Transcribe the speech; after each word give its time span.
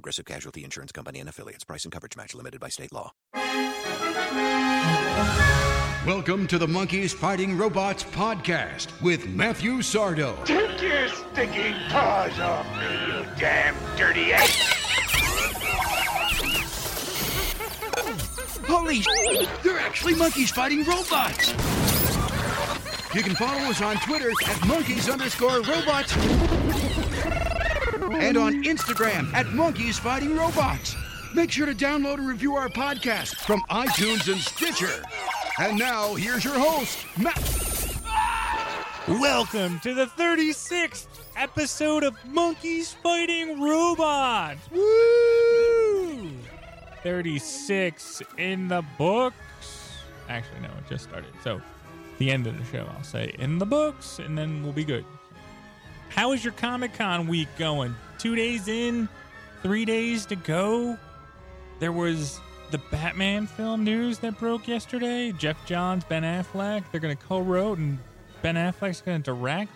Progressive 0.00 0.24
Casualty 0.24 0.64
Insurance 0.64 0.92
Company 0.92 1.20
and 1.20 1.28
affiliates. 1.28 1.62
Price 1.62 1.84
and 1.84 1.92
coverage 1.92 2.16
match 2.16 2.34
limited 2.34 2.58
by 2.58 2.70
state 2.70 2.90
law. 2.90 3.12
Welcome 6.06 6.46
to 6.46 6.56
the 6.56 6.66
Monkeys 6.66 7.12
Fighting 7.12 7.58
Robots 7.58 8.02
podcast 8.02 8.98
with 9.02 9.28
Matthew 9.28 9.80
Sardo. 9.80 10.42
Take 10.46 10.80
your 10.80 11.06
stinking 11.08 11.74
paws 11.90 12.40
off 12.40 12.66
me, 12.78 13.12
you 13.12 13.26
damn 13.38 13.74
dirty 13.98 14.32
ape! 14.32 14.40
Holy 18.66 19.02
sh- 19.02 19.48
they're 19.62 19.80
actually 19.80 20.14
monkeys 20.14 20.50
fighting 20.50 20.82
robots. 20.84 21.52
You 23.14 23.22
can 23.22 23.34
follow 23.34 23.68
us 23.68 23.82
on 23.82 23.96
Twitter 23.96 24.30
at 24.48 24.66
monkeys 24.66 25.10
underscore 25.10 25.60
robots 25.60 26.16
and 28.14 28.36
on 28.36 28.64
Instagram 28.64 29.32
at 29.34 29.46
monkeys 29.52 29.98
fighting 29.98 30.36
robots. 30.36 30.96
Make 31.34 31.50
sure 31.52 31.66
to 31.66 31.74
download 31.74 32.14
and 32.14 32.26
review 32.26 32.56
our 32.56 32.68
podcast 32.68 33.36
from 33.46 33.62
iTunes 33.70 34.30
and 34.30 34.40
Stitcher. 34.40 35.02
And 35.58 35.78
now, 35.78 36.14
here's 36.14 36.44
your 36.44 36.58
host, 36.58 36.98
Matt. 37.18 37.38
Welcome 39.06 39.80
to 39.80 39.94
the 39.94 40.06
36th 40.06 41.06
episode 41.36 42.02
of 42.02 42.14
Monkeys 42.26 42.92
Fighting 42.94 43.60
Robots. 43.60 44.60
Woo! 44.72 46.30
36 47.02 48.22
in 48.38 48.68
the 48.68 48.84
books. 48.98 49.34
Actually, 50.28 50.60
no, 50.60 50.68
it 50.68 50.88
just 50.88 51.04
started. 51.04 51.30
So, 51.42 51.60
the 52.18 52.30
end 52.30 52.46
of 52.46 52.58
the 52.58 52.64
show, 52.64 52.86
I'll 52.96 53.02
say 53.02 53.34
in 53.38 53.58
the 53.58 53.66
books, 53.66 54.18
and 54.18 54.36
then 54.36 54.62
we'll 54.62 54.72
be 54.72 54.84
good. 54.84 55.04
How 56.10 56.32
is 56.32 56.44
your 56.44 56.52
Comic 56.52 56.92
Con 56.94 57.28
week 57.28 57.48
going? 57.56 57.94
Two 58.18 58.34
days 58.34 58.68
in, 58.68 59.08
three 59.62 59.84
days 59.84 60.26
to 60.26 60.36
go. 60.36 60.98
There 61.78 61.92
was 61.92 62.40
the 62.70 62.78
Batman 62.90 63.46
film 63.46 63.84
news 63.84 64.18
that 64.18 64.38
broke 64.38 64.68
yesterday. 64.68 65.32
Geoff 65.32 65.64
Johns, 65.66 66.04
Ben 66.04 66.22
Affleck, 66.22 66.84
they're 66.90 67.00
going 67.00 67.16
to 67.16 67.24
co-wrote, 67.24 67.78
and 67.78 67.98
Ben 68.42 68.56
Affleck's 68.56 69.00
going 69.00 69.22
to 69.22 69.24
direct. 69.24 69.72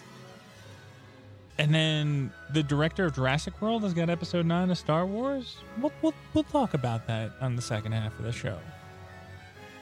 And 1.56 1.72
then 1.72 2.32
the 2.52 2.64
director 2.64 3.06
of 3.06 3.14
Jurassic 3.14 3.60
World 3.62 3.84
has 3.84 3.94
got 3.94 4.10
Episode 4.10 4.44
Nine 4.44 4.70
of 4.70 4.76
Star 4.76 5.06
Wars. 5.06 5.56
We'll, 5.80 5.92
we'll, 6.02 6.14
we'll 6.34 6.44
talk 6.44 6.74
about 6.74 7.06
that 7.06 7.30
on 7.40 7.54
the 7.54 7.62
second 7.62 7.92
half 7.92 8.18
of 8.18 8.24
the 8.24 8.32
show. 8.32 8.58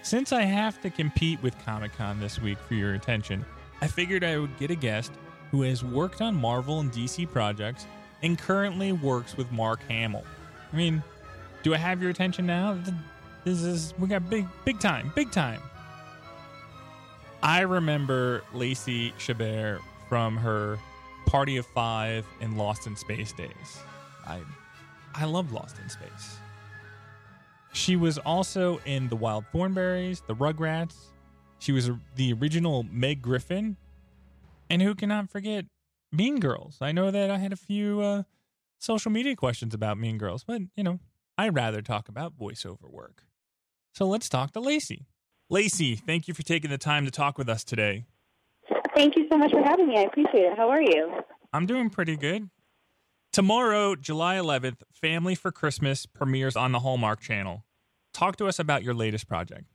Since 0.02 0.32
I 0.32 0.42
have 0.42 0.80
to 0.82 0.90
compete 0.90 1.42
with 1.42 1.58
Comic 1.64 1.96
Con 1.96 2.20
this 2.20 2.38
week 2.40 2.58
for 2.58 2.74
your 2.74 2.92
attention, 2.94 3.44
I 3.80 3.86
figured 3.86 4.22
I 4.22 4.38
would 4.38 4.56
get 4.58 4.70
a 4.70 4.74
guest 4.74 5.12
who 5.52 5.62
has 5.62 5.84
worked 5.84 6.20
on 6.20 6.34
Marvel 6.34 6.80
and 6.80 6.90
DC 6.90 7.30
projects 7.30 7.86
and 8.22 8.38
currently 8.38 8.90
works 8.90 9.36
with 9.36 9.52
Mark 9.52 9.80
Hamill. 9.88 10.24
I 10.72 10.76
mean, 10.76 11.02
do 11.62 11.74
I 11.74 11.76
have 11.76 12.00
your 12.00 12.10
attention 12.10 12.46
now? 12.46 12.76
This 13.44 13.62
is 13.62 13.94
we 13.98 14.08
got 14.08 14.28
big 14.28 14.48
big 14.64 14.80
time, 14.80 15.12
big 15.14 15.30
time. 15.30 15.60
I 17.42 17.60
remember 17.60 18.42
Lacey 18.54 19.12
Chabert 19.18 19.80
from 20.08 20.36
her 20.36 20.78
Party 21.26 21.56
of 21.58 21.66
Five 21.66 22.24
and 22.40 22.56
Lost 22.56 22.86
in 22.86 22.96
Space 22.96 23.32
days. 23.32 23.78
I 24.26 24.40
I 25.14 25.26
love 25.26 25.52
Lost 25.52 25.76
in 25.82 25.88
Space. 25.88 26.38
She 27.72 27.96
was 27.96 28.18
also 28.18 28.80
in 28.84 29.08
The 29.08 29.16
Wild 29.16 29.44
Thornberrys, 29.52 30.22
The 30.26 30.34
Rugrats. 30.34 30.94
She 31.58 31.72
was 31.72 31.90
the 32.16 32.32
original 32.34 32.84
Meg 32.90 33.22
Griffin. 33.22 33.76
And 34.72 34.80
who 34.80 34.94
cannot 34.94 35.28
forget 35.28 35.66
Mean 36.10 36.40
Girls? 36.40 36.78
I 36.80 36.92
know 36.92 37.10
that 37.10 37.30
I 37.30 37.36
had 37.36 37.52
a 37.52 37.56
few 37.56 38.00
uh, 38.00 38.22
social 38.78 39.10
media 39.10 39.36
questions 39.36 39.74
about 39.74 39.98
Mean 39.98 40.16
Girls, 40.16 40.44
but 40.44 40.62
you 40.74 40.82
know, 40.82 40.98
I'd 41.36 41.54
rather 41.54 41.82
talk 41.82 42.08
about 42.08 42.38
voiceover 42.38 42.90
work. 42.90 43.24
So 43.94 44.06
let's 44.06 44.30
talk 44.30 44.52
to 44.52 44.60
Lacey. 44.60 45.04
Lacey, 45.50 45.94
thank 45.94 46.26
you 46.26 46.32
for 46.32 46.42
taking 46.42 46.70
the 46.70 46.78
time 46.78 47.04
to 47.04 47.10
talk 47.10 47.36
with 47.36 47.50
us 47.50 47.64
today. 47.64 48.06
Thank 48.96 49.14
you 49.14 49.26
so 49.30 49.36
much 49.36 49.50
for 49.50 49.62
having 49.62 49.88
me. 49.88 49.98
I 49.98 50.04
appreciate 50.04 50.44
it. 50.44 50.56
How 50.56 50.70
are 50.70 50.80
you? 50.80 51.20
I'm 51.52 51.66
doing 51.66 51.90
pretty 51.90 52.16
good. 52.16 52.48
Tomorrow, 53.30 53.94
July 53.96 54.36
11th, 54.36 54.84
Family 54.90 55.34
for 55.34 55.52
Christmas 55.52 56.06
premieres 56.06 56.56
on 56.56 56.72
the 56.72 56.78
Hallmark 56.78 57.20
Channel. 57.20 57.66
Talk 58.14 58.36
to 58.36 58.46
us 58.46 58.58
about 58.58 58.82
your 58.82 58.94
latest 58.94 59.28
project. 59.28 59.66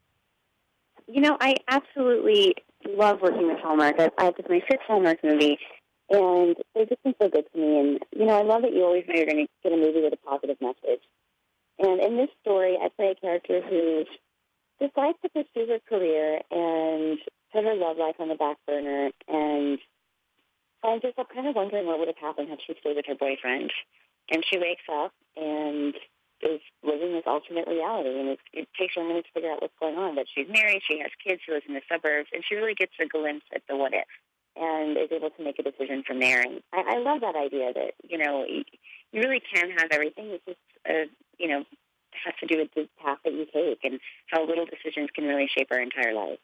You 1.08 1.22
know, 1.22 1.38
I 1.40 1.58
absolutely 1.70 2.56
love 2.96 3.22
working 3.22 3.48
with 3.48 3.60
Hallmark. 3.60 3.96
I, 4.00 4.10
I, 4.18 4.32
this 4.32 4.46
is 4.46 4.50
my 4.50 4.62
fifth 4.70 4.82
Hallmark 4.88 5.24
movie, 5.24 5.58
and 6.10 6.56
they've 6.76 6.90
just 6.90 7.04
been 7.04 7.16
so 7.22 7.30
good 7.30 7.46
to 7.54 7.60
me. 7.60 7.80
And, 7.80 8.00
you 8.16 8.26
know, 8.26 8.40
I 8.40 8.44
love 8.44 8.62
that 8.62 8.74
you 8.74 8.84
always 8.84 9.04
know 9.08 9.16
you're 9.16 9.26
going 9.26 9.46
to 9.46 9.48
get 9.64 9.74
a 9.74 9.78
movie 9.78 10.02
with 10.02 10.14
a 10.14 10.18
positive 10.18 10.58
message. 10.62 11.02
And 11.80 12.02
in 12.02 12.18
this 12.18 12.30
story, 12.42 12.78
I 12.82 12.90
play 12.90 13.12
a 13.12 13.16
character 13.16 13.62
who 13.62 14.06
decides 14.80 15.18
to 15.24 15.30
pursue 15.30 15.68
her 15.70 15.80
career 15.88 16.42
and 16.52 17.20
put 17.54 17.64
her 17.64 17.76
love 17.76 17.98
life 17.98 18.16
on 18.20 18.30
the 18.30 18.36
back 18.36 18.58
burner 18.66 19.12
and 19.28 19.80
finds 20.82 21.04
herself 21.04 21.28
kind 21.34 21.48
of 21.48 21.56
wondering 21.56 21.86
what 21.86 22.00
would 22.00 22.08
have 22.08 22.18
happened 22.18 22.50
had 22.50 22.60
she 22.66 22.76
stayed 22.80 22.96
with 22.96 23.06
her 23.08 23.16
boyfriend. 23.16 23.72
And 24.30 24.44
she 24.50 24.58
wakes 24.58 24.84
up 24.92 25.14
and 25.36 25.94
is 26.42 26.62
living 26.84 27.14
this 27.14 27.24
alternate 27.26 27.68
reality, 27.68 28.20
and 28.20 28.30
it, 28.30 28.40
it 28.54 28.68
takes 28.78 28.96
her 28.96 29.02
a 29.02 29.08
minute 29.08 29.26
to 29.26 29.32
figure 29.34 29.52
out 29.52 29.62
what's 29.62 29.78
going 29.80 29.96
on. 29.96 30.16
But 30.16 30.26
she's 30.34 30.48
married, 30.50 30.82
she 30.88 31.00
has 31.00 31.12
kids, 31.24 31.42
she 31.46 31.52
lives 31.52 31.66
in 31.68 31.74
the 31.74 31.82
suburbs, 31.90 32.30
and 32.34 32.44
she 32.48 32.56
really 32.56 32.76
gets 32.76 32.94
a 33.02 33.08
glimpse 33.08 33.46
at 33.54 33.64
the 33.68 33.76
what 33.76 33.94
if, 33.94 34.08
and 34.56 34.98
is 34.98 35.12
able 35.12 35.32
to 35.32 35.44
make 35.44 35.60
a 35.60 35.64
decision 35.64 36.04
from 36.06 36.20
there. 36.20 36.42
And 36.42 36.62
I, 36.74 36.96
I 36.96 36.98
love 37.00 37.22
that 37.22 37.36
idea 37.36 37.74
that 37.74 37.94
you 38.04 38.18
know 38.18 38.46
you, 38.46 38.64
you 39.12 39.22
really 39.22 39.42
can 39.42 39.72
have 39.78 39.90
everything. 39.92 40.38
It's 40.38 40.46
just 40.46 40.60
a 40.86 41.06
you 41.38 41.48
know 41.48 41.64
has 42.26 42.34
to 42.40 42.48
do 42.48 42.58
with 42.60 42.70
the 42.76 42.88
path 43.04 43.20
that 43.24 43.34
you 43.34 43.46
take 43.54 43.80
and 43.84 44.00
how 44.28 44.46
little 44.46 44.66
decisions 44.66 45.10
can 45.14 45.26
really 45.26 45.48
shape 45.56 45.68
our 45.72 45.80
entire 45.80 46.14
life. 46.14 46.40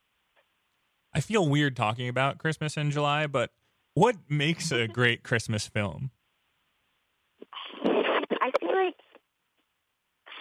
I 1.14 1.20
feel 1.20 1.48
weird 1.48 1.76
talking 1.76 2.10
about 2.10 2.38
Christmas 2.38 2.78
in 2.78 2.92
July, 2.92 3.28
but 3.28 3.52
what 3.94 4.16
makes 4.28 4.72
a 4.72 4.88
great 4.88 5.24
Christmas 5.24 5.68
film? 5.68 6.12
I 7.86 8.52
feel 8.60 8.76
like 8.76 8.96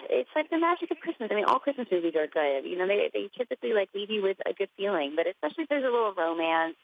it's 0.09 0.29
like 0.35 0.49
the 0.49 0.59
magic 0.59 0.91
of 0.91 0.99
Christmas. 0.99 1.29
I 1.31 1.35
mean, 1.35 1.45
all 1.45 1.59
Christmas 1.59 1.87
movies 1.91 2.15
are 2.15 2.27
good. 2.27 2.65
You 2.65 2.77
know, 2.77 2.87
they 2.87 3.09
they 3.13 3.29
typically 3.37 3.73
like 3.73 3.89
leave 3.93 4.09
you 4.09 4.21
with 4.21 4.37
a 4.45 4.53
good 4.53 4.69
feeling, 4.77 5.13
but 5.15 5.27
especially 5.27 5.63
if 5.63 5.69
there's 5.69 5.83
a 5.83 5.91
little 5.91 6.13
romance, 6.13 6.75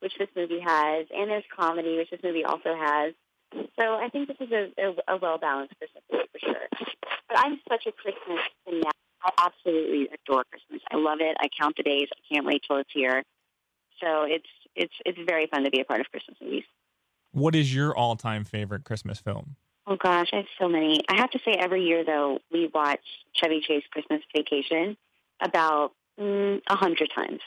which 0.00 0.12
this 0.18 0.28
movie 0.36 0.60
has, 0.60 1.06
and 1.14 1.30
there's 1.30 1.44
comedy, 1.54 1.96
which 1.96 2.10
this 2.10 2.20
movie 2.22 2.44
also 2.44 2.74
has. 2.76 3.14
So 3.78 3.94
I 3.94 4.08
think 4.10 4.28
this 4.28 4.36
is 4.40 4.52
a, 4.52 4.70
a, 4.78 5.14
a 5.14 5.16
well 5.16 5.38
balanced 5.38 5.74
Christmas 5.78 6.02
movie 6.10 6.24
for 6.32 6.38
sure. 6.38 6.68
But 7.28 7.38
I'm 7.38 7.60
such 7.68 7.86
a 7.86 7.92
Christmas 7.92 8.40
fanatic. 8.64 8.90
I 9.22 9.30
absolutely 9.38 10.08
adore 10.12 10.44
Christmas. 10.44 10.82
I 10.92 10.96
love 10.96 11.18
it. 11.20 11.36
I 11.40 11.48
count 11.58 11.76
the 11.76 11.82
days. 11.82 12.08
I 12.12 12.34
can't 12.34 12.44
wait 12.44 12.62
till 12.66 12.76
it's 12.76 12.90
here. 12.92 13.22
So 14.00 14.24
it's 14.24 14.48
it's 14.74 14.94
it's 15.06 15.18
very 15.26 15.46
fun 15.46 15.64
to 15.64 15.70
be 15.70 15.80
a 15.80 15.84
part 15.84 16.00
of 16.00 16.10
Christmas 16.10 16.36
movies. 16.42 16.64
What 17.32 17.54
is 17.54 17.74
your 17.74 17.96
all 17.96 18.16
time 18.16 18.44
favorite 18.44 18.84
Christmas 18.84 19.18
film? 19.18 19.56
Oh 19.86 19.96
gosh, 19.96 20.28
I 20.32 20.36
have 20.36 20.46
so 20.58 20.68
many. 20.68 21.00
I 21.08 21.16
have 21.16 21.30
to 21.30 21.38
say, 21.44 21.52
every 21.58 21.84
year 21.84 22.04
though, 22.04 22.38
we 22.50 22.70
watch 22.72 23.00
Chevy 23.34 23.60
Chase 23.66 23.84
Christmas 23.90 24.20
Vacation 24.34 24.96
about 25.42 25.92
mm, 26.18 26.60
a 26.68 26.74
mm, 26.74 26.78
hundred 26.78 27.10
times. 27.14 27.40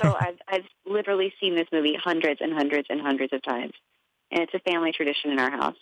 so 0.00 0.14
I've 0.20 0.38
I've 0.46 0.66
literally 0.86 1.32
seen 1.40 1.56
this 1.56 1.66
movie 1.72 1.96
hundreds 2.02 2.40
and 2.40 2.52
hundreds 2.52 2.86
and 2.90 3.00
hundreds 3.00 3.32
of 3.32 3.42
times, 3.42 3.72
and 4.30 4.40
it's 4.40 4.54
a 4.54 4.60
family 4.60 4.92
tradition 4.92 5.32
in 5.32 5.40
our 5.40 5.50
house. 5.50 5.76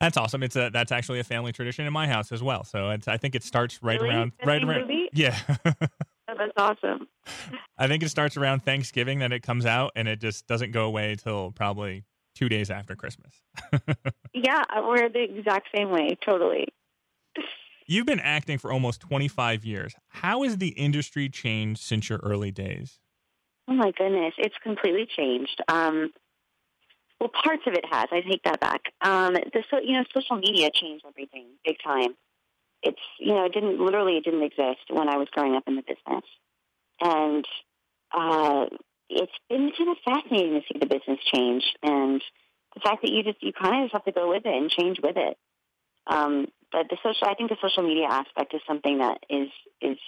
That's 0.00 0.16
awesome. 0.16 0.44
It's 0.44 0.54
a 0.54 0.70
that's 0.72 0.92
actually 0.92 1.18
a 1.18 1.24
family 1.24 1.50
tradition 1.52 1.84
in 1.84 1.92
my 1.92 2.06
house 2.06 2.30
as 2.30 2.40
well. 2.40 2.62
So 2.62 2.88
I 2.88 3.16
think 3.16 3.34
it 3.34 3.42
starts 3.42 3.82
right 3.82 4.00
really? 4.00 4.14
around 4.14 4.32
right 4.44 4.62
around. 4.62 4.82
Movie? 4.82 5.08
Yeah. 5.12 5.36
oh, 5.66 5.72
that's 6.38 6.52
awesome. 6.56 7.08
I 7.76 7.88
think 7.88 8.04
it 8.04 8.08
starts 8.08 8.36
around 8.36 8.60
Thanksgiving 8.60 9.18
that 9.20 9.32
it 9.32 9.42
comes 9.42 9.66
out, 9.66 9.92
and 9.96 10.06
it 10.06 10.20
just 10.20 10.46
doesn't 10.46 10.70
go 10.70 10.84
away 10.84 11.16
till 11.16 11.50
probably 11.50 12.04
two 12.38 12.48
days 12.48 12.70
after 12.70 12.94
Christmas. 12.94 13.42
yeah, 14.32 14.62
we're 14.80 15.08
the 15.08 15.24
exact 15.24 15.68
same 15.74 15.90
way. 15.90 16.16
Totally. 16.24 16.68
You've 17.86 18.06
been 18.06 18.20
acting 18.20 18.58
for 18.58 18.70
almost 18.70 19.00
25 19.00 19.64
years. 19.64 19.94
How 20.08 20.42
has 20.42 20.58
the 20.58 20.68
industry 20.68 21.28
changed 21.28 21.80
since 21.80 22.08
your 22.08 22.20
early 22.20 22.52
days? 22.52 23.00
Oh 23.66 23.72
my 23.72 23.90
goodness, 23.90 24.34
it's 24.38 24.54
completely 24.62 25.06
changed. 25.16 25.60
Um, 25.68 26.12
well, 27.20 27.30
parts 27.42 27.62
of 27.66 27.74
it 27.74 27.84
has. 27.90 28.06
I 28.12 28.20
take 28.20 28.42
that 28.44 28.60
back. 28.60 28.82
Um, 29.02 29.34
the 29.34 29.64
so 29.70 29.78
you 29.82 29.94
know 29.94 30.04
social 30.14 30.36
media 30.36 30.70
changed 30.72 31.04
everything 31.06 31.46
big 31.64 31.76
time. 31.84 32.14
it's 32.82 33.00
you 33.18 33.34
know 33.34 33.44
it 33.46 33.52
didn't 33.52 33.84
literally 33.84 34.16
it 34.16 34.24
didn't 34.24 34.44
exist 34.44 34.86
when 34.90 35.08
I 35.08 35.16
was 35.16 35.28
growing 35.32 35.56
up 35.56 35.64
in 35.66 35.74
the 35.74 35.82
business, 35.82 36.24
and 37.00 37.44
uh, 38.16 38.66
it's 39.08 39.32
been 39.48 39.72
kind 39.76 39.90
of 39.90 39.96
fascinating 40.04 40.60
to 40.60 40.66
see 40.72 40.78
the 40.78 40.86
business 40.86 41.18
change 41.32 41.64
and 41.82 42.22
the 42.74 42.80
fact 42.80 43.02
that 43.02 43.10
you 43.10 43.22
just 43.22 43.42
you 43.42 43.52
kind 43.52 43.76
of 43.76 43.84
just 43.84 43.92
have 43.94 44.04
to 44.04 44.12
go 44.12 44.28
with 44.28 44.44
it 44.44 44.54
and 44.54 44.70
change 44.70 44.98
with 45.02 45.16
it. 45.16 45.36
Um, 46.06 46.48
but 46.72 46.88
the 46.90 46.96
social, 47.02 47.26
I 47.26 47.34
think 47.34 47.50
the 47.50 47.56
social 47.62 47.82
media 47.82 48.06
aspect 48.08 48.54
is 48.54 48.60
something 48.66 48.98
that 48.98 49.18
is 49.28 49.48
is 49.80 49.98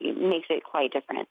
it 0.00 0.16
makes 0.16 0.46
it 0.50 0.64
quite 0.64 0.92
different. 0.92 1.28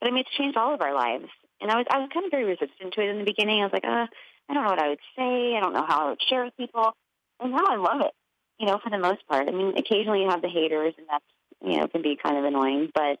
But 0.00 0.08
I 0.08 0.10
mean, 0.12 0.20
it's 0.20 0.36
changed 0.36 0.56
all 0.56 0.74
of 0.74 0.80
our 0.80 0.94
lives, 0.94 1.28
and 1.60 1.70
I 1.70 1.76
was 1.76 1.86
I 1.90 1.98
was 1.98 2.08
kind 2.12 2.24
of 2.24 2.30
very 2.30 2.44
resistant 2.44 2.94
to 2.94 3.00
it 3.02 3.10
in 3.10 3.18
the 3.18 3.24
beginning. 3.24 3.60
I 3.60 3.64
was 3.64 3.72
like, 3.72 3.84
uh, 3.84 4.06
I 4.48 4.54
don't 4.54 4.64
know 4.64 4.70
what 4.70 4.82
I 4.82 4.88
would 4.88 5.04
say. 5.16 5.56
I 5.56 5.60
don't 5.60 5.74
know 5.74 5.86
how 5.86 6.06
I 6.06 6.10
would 6.10 6.22
share 6.28 6.44
with 6.44 6.56
people, 6.56 6.92
and 7.38 7.52
now 7.52 7.64
I 7.68 7.76
love 7.76 8.00
it. 8.00 8.12
You 8.58 8.66
know, 8.66 8.78
for 8.82 8.90
the 8.90 8.98
most 8.98 9.26
part. 9.26 9.48
I 9.48 9.52
mean, 9.52 9.76
occasionally 9.76 10.22
you 10.22 10.28
have 10.28 10.42
the 10.42 10.48
haters, 10.48 10.94
and 10.96 11.06
that's 11.08 11.24
you 11.62 11.78
know 11.78 11.88
can 11.88 12.02
be 12.02 12.16
kind 12.16 12.36
of 12.38 12.44
annoying, 12.44 12.90
but 12.94 13.18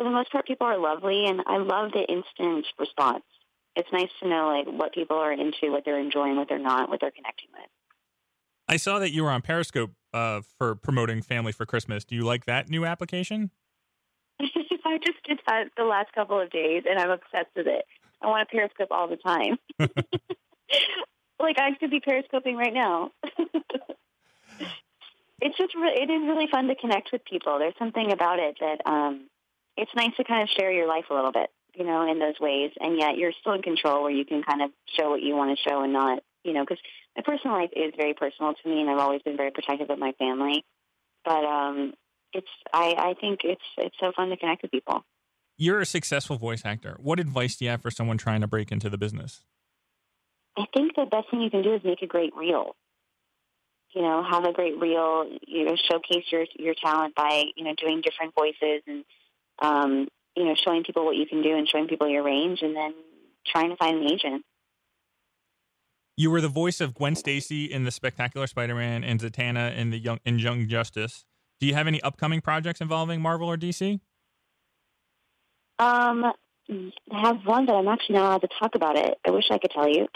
for 0.00 0.04
the 0.04 0.10
most 0.10 0.32
part, 0.32 0.46
people 0.46 0.66
are 0.66 0.78
lovely, 0.78 1.26
and 1.26 1.42
I 1.46 1.58
love 1.58 1.92
the 1.92 2.00
instant 2.00 2.66
response. 2.78 3.22
It's 3.76 3.92
nice 3.92 4.08
to 4.22 4.28
know 4.28 4.48
like 4.48 4.66
what 4.66 4.94
people 4.94 5.18
are 5.18 5.30
into, 5.30 5.70
what 5.70 5.84
they're 5.84 6.00
enjoying, 6.00 6.36
what 6.36 6.48
they're 6.48 6.58
not, 6.58 6.88
what 6.88 7.02
they're 7.02 7.10
connecting 7.10 7.50
with. 7.52 7.68
I 8.66 8.78
saw 8.78 8.98
that 8.98 9.12
you 9.12 9.24
were 9.24 9.30
on 9.30 9.42
Periscope 9.42 9.90
uh, 10.14 10.40
for 10.56 10.74
promoting 10.74 11.20
Family 11.20 11.52
for 11.52 11.66
Christmas. 11.66 12.06
Do 12.06 12.14
you 12.14 12.22
like 12.22 12.46
that 12.46 12.70
new 12.70 12.86
application? 12.86 13.50
I 14.40 14.96
just 15.04 15.22
did 15.28 15.38
that 15.46 15.64
the 15.76 15.84
last 15.84 16.14
couple 16.14 16.40
of 16.40 16.48
days, 16.48 16.84
and 16.88 16.98
I'm 16.98 17.10
obsessed 17.10 17.50
with 17.54 17.66
it. 17.66 17.84
I 18.22 18.28
want 18.28 18.48
to 18.48 18.56
Periscope 18.56 18.88
all 18.90 19.06
the 19.06 19.16
time. 19.16 19.58
like 21.38 21.58
I 21.58 21.74
could 21.78 21.90
be 21.90 22.00
Periscoping 22.00 22.56
right 22.56 22.72
now. 22.72 23.10
it's 25.42 25.58
just 25.58 25.74
re- 25.74 25.98
it 26.00 26.08
is 26.08 26.22
really 26.22 26.48
fun 26.50 26.68
to 26.68 26.74
connect 26.74 27.12
with 27.12 27.22
people. 27.26 27.58
There's 27.58 27.76
something 27.78 28.10
about 28.12 28.38
it 28.38 28.56
that 28.60 28.80
um, 28.90 29.26
it's 29.80 29.90
nice 29.96 30.14
to 30.18 30.24
kind 30.24 30.42
of 30.42 30.48
share 30.50 30.70
your 30.70 30.86
life 30.86 31.04
a 31.10 31.14
little 31.14 31.32
bit, 31.32 31.48
you 31.74 31.84
know, 31.84 32.10
in 32.10 32.18
those 32.18 32.38
ways, 32.38 32.70
and 32.78 32.98
yet 32.98 33.16
you're 33.16 33.32
still 33.40 33.54
in 33.54 33.62
control 33.62 34.02
where 34.02 34.12
you 34.12 34.26
can 34.26 34.42
kind 34.42 34.60
of 34.60 34.70
show 34.98 35.08
what 35.10 35.22
you 35.22 35.34
want 35.34 35.56
to 35.56 35.68
show 35.68 35.82
and 35.82 35.92
not, 35.92 36.22
you 36.44 36.52
know, 36.52 36.62
because 36.62 36.78
my 37.16 37.22
personal 37.24 37.56
life 37.56 37.70
is 37.74 37.92
very 37.96 38.12
personal 38.12 38.52
to 38.52 38.68
me, 38.68 38.80
and 38.80 38.90
I've 38.90 38.98
always 38.98 39.22
been 39.22 39.38
very 39.38 39.50
protective 39.50 39.88
of 39.88 39.98
my 39.98 40.12
family. 40.18 40.64
But 41.24 41.44
um, 41.44 41.94
it's 42.32 42.46
I, 42.72 42.94
I 42.98 43.14
think 43.20 43.40
it's 43.44 43.62
it's 43.78 43.96
so 43.98 44.12
fun 44.14 44.28
to 44.28 44.36
connect 44.36 44.62
with 44.62 44.70
people. 44.70 45.04
You're 45.56 45.80
a 45.80 45.86
successful 45.86 46.36
voice 46.36 46.62
actor. 46.64 46.96
What 47.00 47.18
advice 47.18 47.56
do 47.56 47.64
you 47.64 47.70
have 47.70 47.82
for 47.82 47.90
someone 47.90 48.18
trying 48.18 48.42
to 48.42 48.46
break 48.46 48.70
into 48.70 48.88
the 48.88 48.98
business? 48.98 49.40
I 50.56 50.64
think 50.74 50.94
the 50.94 51.06
best 51.10 51.30
thing 51.30 51.40
you 51.40 51.50
can 51.50 51.62
do 51.62 51.74
is 51.74 51.80
make 51.84 52.02
a 52.02 52.06
great 52.06 52.34
reel. 52.36 52.76
You 53.94 54.02
know, 54.02 54.22
have 54.22 54.44
a 54.44 54.52
great 54.52 54.78
reel. 54.78 55.26
You 55.46 55.64
know, 55.64 55.76
showcase 55.90 56.24
your 56.30 56.44
your 56.58 56.74
talent 56.74 57.14
by 57.14 57.44
you 57.56 57.64
know 57.64 57.74
doing 57.74 58.02
different 58.02 58.34
voices 58.34 58.82
and 58.86 59.04
um, 59.60 60.08
you 60.36 60.44
know 60.44 60.54
showing 60.54 60.84
people 60.84 61.04
what 61.04 61.16
you 61.16 61.26
can 61.26 61.42
do 61.42 61.56
and 61.56 61.68
showing 61.68 61.88
people 61.88 62.08
your 62.08 62.22
range, 62.22 62.60
and 62.62 62.74
then 62.74 62.94
trying 63.46 63.70
to 63.70 63.76
find 63.76 63.98
an 63.98 64.10
agent. 64.10 64.44
You 66.16 66.30
were 66.30 66.40
the 66.40 66.48
voice 66.48 66.80
of 66.80 66.94
Gwen 66.94 67.14
Stacy 67.14 67.64
in 67.64 67.84
the 67.84 67.90
Spectacular 67.90 68.46
Spider-Man 68.46 69.04
and 69.04 69.20
Zatanna 69.20 69.76
in 69.76 69.90
the 69.90 69.98
Young 69.98 70.20
in 70.24 70.38
Young 70.38 70.68
Justice. 70.68 71.24
Do 71.60 71.66
you 71.66 71.74
have 71.74 71.86
any 71.86 72.00
upcoming 72.02 72.40
projects 72.40 72.80
involving 72.80 73.20
Marvel 73.20 73.48
or 73.48 73.56
DC? 73.56 74.00
Um, 75.78 76.32
I 76.70 77.20
have 77.20 77.44
one, 77.44 77.66
but 77.66 77.74
I'm 77.74 77.88
actually 77.88 78.16
not 78.16 78.26
allowed 78.26 78.40
to 78.42 78.48
talk 78.58 78.74
about 78.74 78.96
it. 78.96 79.18
I 79.26 79.30
wish 79.30 79.44
I 79.50 79.58
could 79.58 79.70
tell 79.70 79.88
you. 79.88 80.08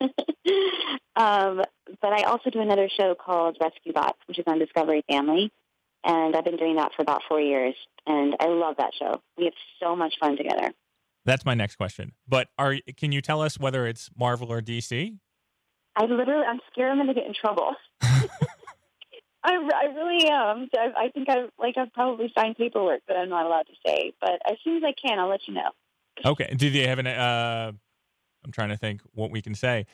um, 1.16 1.62
but 2.00 2.12
I 2.12 2.22
also 2.22 2.50
do 2.50 2.60
another 2.60 2.88
show 2.88 3.14
called 3.14 3.56
Rescue 3.60 3.92
Bots, 3.92 4.18
which 4.26 4.38
is 4.38 4.44
on 4.46 4.58
Discovery 4.58 5.04
Family, 5.08 5.52
and 6.08 6.34
I've 6.34 6.44
been 6.44 6.56
doing 6.56 6.76
that 6.76 6.92
for 6.96 7.02
about 7.02 7.22
four 7.28 7.40
years, 7.40 7.74
and 8.06 8.34
I 8.40 8.46
love 8.46 8.76
that 8.78 8.92
show. 8.98 9.20
We 9.36 9.44
have 9.44 9.54
so 9.80 9.94
much 9.94 10.14
fun 10.18 10.36
together. 10.36 10.72
That's 11.24 11.44
my 11.44 11.54
next 11.54 11.76
question. 11.76 12.12
But 12.26 12.48
are 12.58 12.76
can 12.96 13.12
you 13.12 13.20
tell 13.20 13.42
us 13.42 13.60
whether 13.60 13.86
it's 13.86 14.10
Marvel 14.18 14.50
or 14.50 14.62
DC? 14.62 15.16
I 15.94 16.04
literally, 16.04 16.46
I'm 16.46 16.60
scared 16.72 16.90
I'm 16.90 16.96
going 16.96 17.08
to 17.08 17.14
get 17.14 17.26
in 17.26 17.34
trouble. 17.34 17.74
I, 18.00 19.52
I 19.52 19.84
really 19.94 20.28
am. 20.28 20.68
I, 20.74 21.04
I 21.04 21.08
think 21.10 21.28
I've 21.28 21.50
like 21.58 21.76
I've 21.76 21.92
probably 21.92 22.32
signed 22.36 22.56
paperwork 22.56 23.02
that 23.08 23.16
I'm 23.16 23.28
not 23.28 23.46
allowed 23.46 23.66
to 23.66 23.74
say, 23.86 24.12
but 24.20 24.40
as 24.50 24.56
soon 24.64 24.78
as 24.78 24.82
I 24.84 24.92
can, 24.92 25.18
I'll 25.18 25.28
let 25.28 25.46
you 25.46 25.54
know. 25.54 25.70
Okay. 26.24 26.52
Do 26.56 26.70
they 26.70 26.86
have 26.86 26.98
an? 26.98 27.06
Uh, 27.06 27.72
I'm 28.44 28.52
trying 28.52 28.70
to 28.70 28.76
think 28.76 29.02
what 29.12 29.30
we 29.30 29.42
can 29.42 29.54
say. 29.54 29.86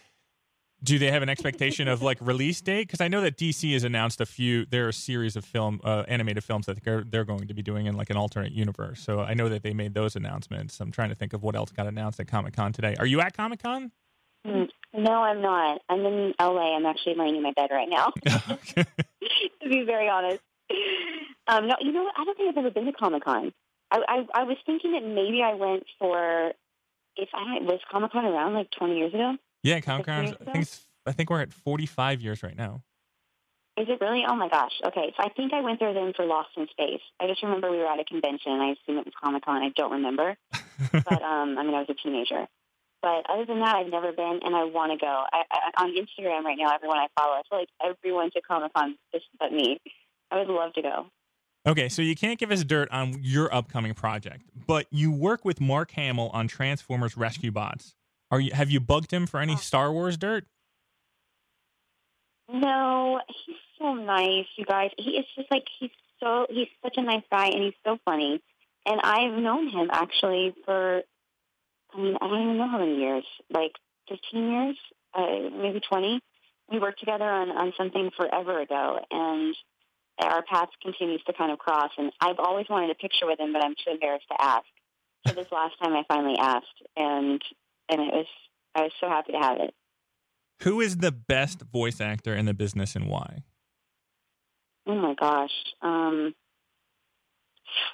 Do 0.84 0.98
they 0.98 1.10
have 1.10 1.22
an 1.22 1.30
expectation 1.30 1.88
of 1.88 2.02
like 2.02 2.18
release 2.20 2.60
date? 2.60 2.86
Because 2.88 3.00
I 3.00 3.08
know 3.08 3.22
that 3.22 3.38
DC 3.38 3.72
has 3.72 3.84
announced 3.84 4.20
a 4.20 4.26
few. 4.26 4.66
There 4.66 4.84
are 4.84 4.90
a 4.90 4.92
series 4.92 5.34
of 5.34 5.44
film, 5.44 5.80
uh, 5.82 6.04
animated 6.08 6.44
films 6.44 6.66
that 6.66 6.84
they're, 6.84 7.02
they're 7.04 7.24
going 7.24 7.48
to 7.48 7.54
be 7.54 7.62
doing 7.62 7.86
in 7.86 7.96
like 7.96 8.10
an 8.10 8.16
alternate 8.16 8.52
universe. 8.52 9.00
So 9.00 9.20
I 9.20 9.32
know 9.32 9.48
that 9.48 9.62
they 9.62 9.72
made 9.72 9.94
those 9.94 10.14
announcements. 10.14 10.78
I'm 10.80 10.90
trying 10.92 11.08
to 11.08 11.14
think 11.14 11.32
of 11.32 11.42
what 11.42 11.56
else 11.56 11.72
got 11.72 11.86
announced 11.86 12.20
at 12.20 12.28
Comic 12.28 12.54
Con 12.54 12.72
today. 12.72 12.94
Are 12.98 13.06
you 13.06 13.20
at 13.22 13.34
Comic 13.34 13.62
Con? 13.62 13.92
Mm, 14.46 14.68
No, 14.92 15.22
I'm 15.22 15.40
not. 15.40 15.80
I'm 15.88 16.04
in 16.04 16.34
LA. 16.38 16.76
I'm 16.76 16.84
actually 16.84 17.14
laying 17.14 17.36
in 17.36 17.42
my 17.42 17.52
bed 17.52 17.70
right 17.70 17.88
now. 17.88 18.12
to 18.74 19.68
be 19.68 19.84
very 19.84 20.08
honest. 20.10 20.42
Um, 21.46 21.66
no, 21.68 21.76
you 21.80 21.92
know 21.92 22.02
what? 22.04 22.14
I 22.18 22.24
don't 22.24 22.36
think 22.36 22.50
I've 22.50 22.58
ever 22.58 22.70
been 22.70 22.86
to 22.86 22.92
Comic 22.92 23.24
Con. 23.24 23.52
I, 23.90 24.00
I 24.08 24.40
I 24.40 24.42
was 24.44 24.56
thinking 24.66 24.92
that 24.92 25.04
maybe 25.04 25.42
I 25.42 25.54
went 25.54 25.84
for 25.98 26.52
if 27.16 27.28
I 27.32 27.58
was 27.60 27.80
Comic 27.90 28.12
Con 28.12 28.24
around 28.24 28.54
like 28.54 28.70
20 28.70 28.96
years 28.98 29.14
ago. 29.14 29.36
Yeah, 29.64 29.80
Comic 29.80 30.06
Con. 30.06 30.36
I 30.46 30.52
think 30.52 30.68
I 31.06 31.12
think 31.12 31.30
we're 31.30 31.40
at 31.40 31.52
45 31.52 32.20
years 32.20 32.42
right 32.42 32.56
now. 32.56 32.82
Is 33.76 33.88
it 33.88 34.00
really? 34.00 34.22
Oh 34.28 34.36
my 34.36 34.48
gosh. 34.48 34.72
Okay, 34.86 35.12
so 35.16 35.24
I 35.24 35.30
think 35.30 35.52
I 35.52 35.60
went 35.60 35.80
there 35.80 35.92
then 35.92 36.12
for 36.14 36.24
Lost 36.24 36.50
in 36.56 36.68
Space. 36.68 37.00
I 37.18 37.26
just 37.26 37.42
remember 37.42 37.70
we 37.70 37.78
were 37.78 37.86
at 37.86 37.98
a 37.98 38.04
convention. 38.04 38.52
and 38.52 38.62
I 38.62 38.68
assume 38.68 38.98
it 38.98 39.06
was 39.06 39.14
Comic 39.20 39.44
Con. 39.44 39.62
I 39.62 39.70
don't 39.74 39.90
remember, 39.90 40.36
but 40.92 41.22
um, 41.22 41.58
I 41.58 41.64
mean 41.64 41.74
I 41.74 41.80
was 41.80 41.88
a 41.88 41.94
teenager. 41.94 42.46
But 43.02 43.28
other 43.28 43.44
than 43.44 43.58
that, 43.60 43.76
I've 43.76 43.90
never 43.90 44.12
been, 44.12 44.40
and 44.42 44.54
I 44.54 44.64
want 44.64 44.92
to 44.92 44.98
go. 44.98 45.24
I, 45.30 45.42
I, 45.50 45.82
on 45.82 45.90
Instagram 45.90 46.44
right 46.44 46.56
now, 46.56 46.74
everyone 46.74 46.98
I 46.98 47.08
follow, 47.18 47.32
I 47.32 47.42
feel 47.50 47.58
like 47.58 47.68
everyone 47.84 48.30
to 48.30 48.40
Comic 48.40 48.72
Con 48.74 48.96
just 49.12 49.26
but 49.38 49.52
me. 49.52 49.80
I 50.30 50.38
would 50.38 50.48
love 50.48 50.72
to 50.74 50.82
go. 50.82 51.06
Okay, 51.66 51.88
so 51.88 52.00
you 52.02 52.14
can't 52.14 52.38
give 52.38 52.50
us 52.50 52.62
dirt 52.64 52.88
on 52.90 53.18
your 53.22 53.52
upcoming 53.54 53.94
project, 53.94 54.44
but 54.66 54.86
you 54.90 55.10
work 55.10 55.44
with 55.44 55.60
Mark 55.60 55.90
Hamill 55.92 56.30
on 56.32 56.48
Transformers 56.48 57.16
Rescue 57.16 57.50
Bots. 57.50 57.94
Are 58.34 58.40
you 58.40 58.50
have 58.52 58.68
you 58.68 58.80
bugged 58.80 59.12
him 59.12 59.28
for 59.28 59.38
any 59.38 59.54
Star 59.54 59.92
Wars 59.92 60.16
dirt? 60.16 60.44
No, 62.52 63.20
he's 63.28 63.54
so 63.78 63.94
nice, 63.94 64.46
you 64.56 64.64
guys. 64.64 64.90
He 64.98 65.10
is 65.10 65.24
just 65.36 65.48
like 65.52 65.62
he's 65.78 65.92
so 66.18 66.44
he's 66.50 66.66
such 66.82 66.96
a 66.96 67.02
nice 67.02 67.22
guy, 67.30 67.46
and 67.46 67.62
he's 67.62 67.78
so 67.86 67.96
funny. 68.04 68.42
And 68.86 69.00
I've 69.00 69.40
known 69.40 69.68
him 69.68 69.88
actually 69.88 70.52
for, 70.64 71.02
I 71.94 71.96
mean, 71.96 72.16
I 72.20 72.26
don't 72.26 72.42
even 72.42 72.58
know 72.58 72.66
how 72.66 72.78
many 72.78 72.96
years, 72.96 73.24
like 73.50 73.70
fifteen 74.08 74.50
years, 74.50 74.76
uh, 75.14 75.56
maybe 75.56 75.78
twenty. 75.88 76.20
We 76.68 76.80
worked 76.80 76.98
together 76.98 77.30
on 77.30 77.50
on 77.50 77.72
something 77.78 78.10
forever 78.16 78.58
ago, 78.60 78.98
and 79.12 79.54
our 80.18 80.42
paths 80.42 80.72
continues 80.82 81.22
to 81.28 81.34
kind 81.34 81.52
of 81.52 81.60
cross. 81.60 81.92
And 81.98 82.10
I've 82.20 82.40
always 82.40 82.66
wanted 82.68 82.90
a 82.90 82.96
picture 82.96 83.26
with 83.26 83.38
him, 83.38 83.52
but 83.52 83.64
I'm 83.64 83.76
too 83.76 83.92
embarrassed 83.92 84.26
to 84.32 84.42
ask. 84.42 84.66
So 85.24 85.34
this 85.34 85.52
last 85.52 85.78
time, 85.80 85.92
I 85.92 86.02
finally 86.08 86.36
asked, 86.36 86.82
and 86.96 87.40
and 87.88 88.00
it 88.00 88.12
was 88.12 88.26
I 88.74 88.82
was 88.82 88.92
so 89.00 89.08
happy 89.08 89.32
to 89.32 89.38
have 89.38 89.58
it. 89.58 89.74
Who 90.62 90.80
is 90.80 90.98
the 90.98 91.12
best 91.12 91.62
voice 91.62 92.00
actor 92.00 92.34
in 92.34 92.46
the 92.46 92.54
business 92.54 92.96
and 92.96 93.08
why? 93.08 93.42
Oh 94.86 94.94
my 94.94 95.14
gosh. 95.14 95.52
Um, 95.82 96.34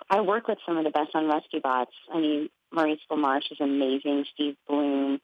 I 0.08 0.20
work 0.20 0.48
with 0.48 0.58
some 0.66 0.76
of 0.76 0.84
the 0.84 0.90
best 0.90 1.10
on 1.14 1.28
Rescue 1.28 1.60
Bots. 1.60 1.92
I 2.12 2.18
mean, 2.18 2.48
Maurice 2.72 3.00
LaMarche 3.10 3.52
is 3.52 3.60
amazing. 3.60 4.24
Steve 4.34 4.56
Blum. 4.68 5.20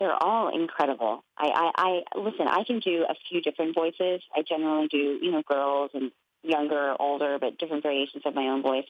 They're 0.00 0.22
all 0.22 0.54
incredible. 0.54 1.24
I, 1.36 1.70
I, 1.76 2.02
I 2.14 2.18
listen. 2.18 2.46
I 2.46 2.62
can 2.64 2.78
do 2.78 3.04
a 3.08 3.14
few 3.28 3.40
different 3.40 3.74
voices. 3.74 4.22
I 4.34 4.42
generally 4.48 4.86
do, 4.86 5.18
you 5.20 5.32
know, 5.32 5.42
girls 5.42 5.90
and 5.92 6.12
younger, 6.44 6.92
or 6.92 7.02
older, 7.02 7.38
but 7.40 7.58
different 7.58 7.82
variations 7.82 8.22
of 8.24 8.34
my 8.34 8.44
own 8.44 8.62
voice. 8.62 8.84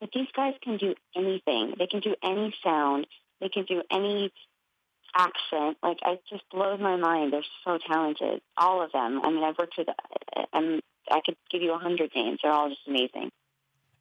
But 0.00 0.10
these 0.14 0.28
guys 0.34 0.54
can 0.62 0.76
do 0.76 0.94
anything. 1.16 1.74
They 1.78 1.88
can 1.88 2.00
do 2.00 2.14
any 2.22 2.54
sound. 2.62 3.08
They 3.44 3.50
can 3.50 3.66
do 3.66 3.82
any 3.92 4.32
accent. 5.14 5.76
Like 5.82 5.98
I 6.02 6.18
just 6.30 6.44
blows 6.50 6.80
my 6.80 6.96
mind. 6.96 7.34
They're 7.34 7.44
so 7.62 7.78
talented, 7.86 8.40
all 8.56 8.82
of 8.82 8.90
them. 8.90 9.20
I 9.22 9.30
mean, 9.30 9.44
I've 9.44 9.58
worked 9.58 9.74
with. 9.76 9.88
Um, 10.54 10.80
I 11.10 11.20
could 11.24 11.36
give 11.50 11.60
you 11.60 11.74
a 11.74 11.78
hundred 11.78 12.10
names. 12.16 12.38
They're 12.42 12.52
all 12.52 12.70
just 12.70 12.80
amazing. 12.88 13.30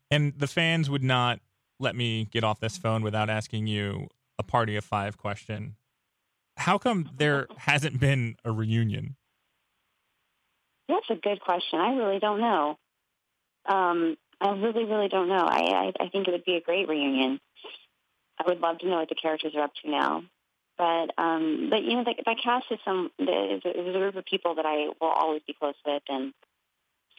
And 0.09 0.33
the 0.37 0.47
fans 0.47 0.89
would 0.89 1.03
not 1.03 1.41
let 1.77 1.93
me 1.93 2.29
get 2.31 2.45
off 2.45 2.61
this 2.61 2.77
phone 2.77 3.03
without 3.03 3.29
asking 3.29 3.67
you 3.67 4.07
a 4.39 4.43
party 4.43 4.77
of 4.77 4.85
five 4.85 5.17
question. 5.17 5.75
How 6.55 6.77
come 6.77 7.09
there 7.17 7.47
hasn't 7.57 7.99
been 7.99 8.37
a 8.45 8.51
reunion? 8.53 9.17
That's 10.87 11.09
a 11.09 11.15
good 11.15 11.41
question. 11.41 11.79
I 11.79 11.95
really 11.95 12.19
don't 12.19 12.39
know. 12.39 12.77
Um, 13.65 14.15
I 14.39 14.51
really, 14.51 14.85
really 14.85 15.09
don't 15.09 15.27
know. 15.27 15.45
I, 15.45 15.91
I, 15.99 16.05
I 16.05 16.09
think 16.09 16.29
it 16.29 16.31
would 16.31 16.45
be 16.45 16.55
a 16.55 16.61
great 16.61 16.87
reunion. 16.87 17.39
I 18.43 18.49
would 18.49 18.59
love 18.59 18.79
to 18.79 18.87
know 18.87 18.97
what 18.99 19.09
the 19.09 19.15
characters 19.15 19.53
are 19.55 19.63
up 19.63 19.73
to 19.83 19.89
now. 19.89 20.23
But 20.77 21.11
um, 21.17 21.67
but 21.69 21.83
you 21.83 21.95
know, 21.95 22.03
that, 22.05 22.15
that 22.25 22.37
cast 22.43 22.65
is 22.71 22.79
some 22.83 23.11
is 23.19 23.61
a, 23.63 23.69
is 23.69 23.95
a 23.95 23.99
group 23.99 24.15
of 24.15 24.25
people 24.25 24.55
that 24.55 24.65
I 24.65 24.87
will 24.99 25.09
always 25.09 25.41
be 25.45 25.53
close 25.53 25.75
with, 25.85 26.01
and 26.09 26.33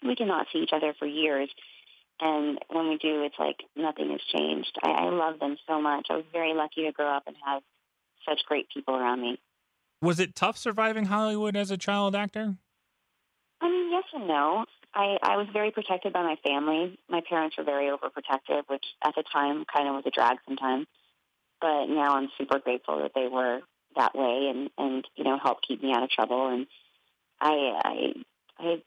we 0.04 0.16
cannot 0.16 0.46
see 0.52 0.58
each 0.58 0.72
other 0.72 0.92
for 0.98 1.06
years. 1.06 1.48
And 2.20 2.58
when 2.68 2.88
we 2.88 2.96
do, 2.96 3.22
it's 3.22 3.38
like 3.38 3.62
nothing 3.76 4.10
has 4.10 4.20
changed. 4.32 4.76
I, 4.82 4.90
I 4.90 5.08
love 5.10 5.38
them 5.40 5.56
so 5.68 5.80
much. 5.80 6.06
I 6.10 6.16
was 6.16 6.24
very 6.32 6.54
lucky 6.54 6.84
to 6.84 6.92
grow 6.92 7.08
up 7.08 7.24
and 7.26 7.36
have 7.44 7.62
such 8.28 8.40
great 8.46 8.68
people 8.72 8.94
around 8.94 9.20
me. 9.20 9.38
Was 10.02 10.20
it 10.20 10.34
tough 10.34 10.58
surviving 10.58 11.06
Hollywood 11.06 11.56
as 11.56 11.70
a 11.70 11.76
child 11.76 12.14
actor? 12.14 12.56
I 13.60 13.68
mean, 13.68 13.90
yes 13.90 14.04
and 14.14 14.28
no. 14.28 14.64
I, 14.94 15.16
I 15.22 15.36
was 15.36 15.48
very 15.52 15.70
protected 15.70 16.12
by 16.12 16.22
my 16.22 16.36
family. 16.44 16.98
My 17.08 17.20
parents 17.28 17.56
were 17.56 17.64
very 17.64 17.86
overprotective, 17.86 18.62
which 18.68 18.84
at 19.04 19.14
the 19.16 19.24
time 19.32 19.64
kind 19.72 19.88
of 19.88 19.94
was 19.94 20.04
a 20.06 20.10
drag 20.10 20.38
sometimes. 20.46 20.86
But 21.64 21.86
now 21.86 22.16
I'm 22.16 22.28
super 22.36 22.58
grateful 22.58 22.98
that 22.98 23.12
they 23.14 23.26
were 23.26 23.60
that 23.96 24.14
way 24.14 24.52
and, 24.52 24.68
and 24.76 25.02
you 25.16 25.24
know, 25.24 25.38
helped 25.42 25.66
keep 25.66 25.82
me 25.82 25.94
out 25.94 26.02
of 26.02 26.10
trouble. 26.10 26.48
And 26.48 26.66
I, 27.40 27.80
I, 27.82 28.12
I 28.58 28.82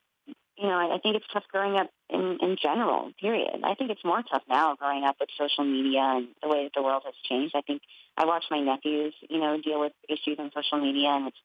you 0.60 0.67
know, 0.67 0.93
I 0.93 1.00
think 1.01 1.15
it's 1.15 1.25
tough 1.34 1.46
growing 1.51 1.75
up 1.75 1.89
in, 2.12 2.38
in 2.39 2.55
general, 2.62 3.12
period. 3.19 3.62
I 3.63 3.74
think 3.74 3.89
it's 3.89 4.05
more 4.05 4.22
tough 4.22 4.43
now 4.48 4.75
growing 4.75 5.05
up 5.05 5.15
with 5.19 5.29
social 5.39 5.63
media 5.63 6.01
and 6.01 6.27
the 6.43 6.50
way 6.50 6.65
that 6.65 6.74
the 6.75 6.84
world 6.84 7.01
has 7.05 7.15
changed. 7.27 7.55
I 7.55 7.62
think 7.62 7.81
I 8.15 8.25
watch 8.25 8.43
my 8.51 8.60
nephews, 8.60 9.15
you 9.27 9.39
know, 9.39 9.60
deal 9.60 9.79
with 9.79 9.93
issues 10.07 10.38
on 10.38 10.51
social 10.53 10.79
media 10.79 11.10
and 11.10 11.29
it's 11.29 11.38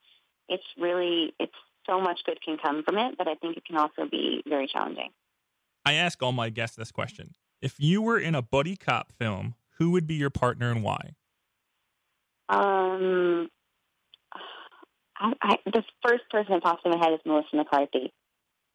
it's 0.50 0.64
really 0.78 1.32
it's 1.40 1.56
so 1.86 1.98
much 1.98 2.20
good 2.26 2.42
can 2.44 2.58
come 2.58 2.82
from 2.82 2.98
it, 2.98 3.16
but 3.16 3.26
I 3.26 3.36
think 3.36 3.56
it 3.56 3.64
can 3.64 3.78
also 3.78 4.06
be 4.10 4.42
very 4.46 4.68
challenging. 4.70 5.08
I 5.86 5.94
ask 5.94 6.22
all 6.22 6.32
my 6.32 6.50
guests 6.50 6.76
this 6.76 6.92
question. 6.92 7.32
If 7.62 7.76
you 7.78 8.02
were 8.02 8.18
in 8.18 8.34
a 8.34 8.42
buddy 8.42 8.76
cop 8.76 9.12
film, 9.12 9.54
who 9.78 9.92
would 9.92 10.06
be 10.06 10.14
your 10.14 10.30
partner 10.30 10.70
and 10.70 10.82
why? 10.82 11.14
Um 12.52 13.48
I, 15.16 15.32
I, 15.40 15.56
the 15.66 15.84
first 16.06 16.24
person 16.30 16.54
that 16.54 16.62
pops 16.62 16.82
in 16.84 16.90
my 16.90 16.98
head 16.98 17.12
is 17.12 17.20
Melissa 17.24 17.54
McCarthy 17.54 18.12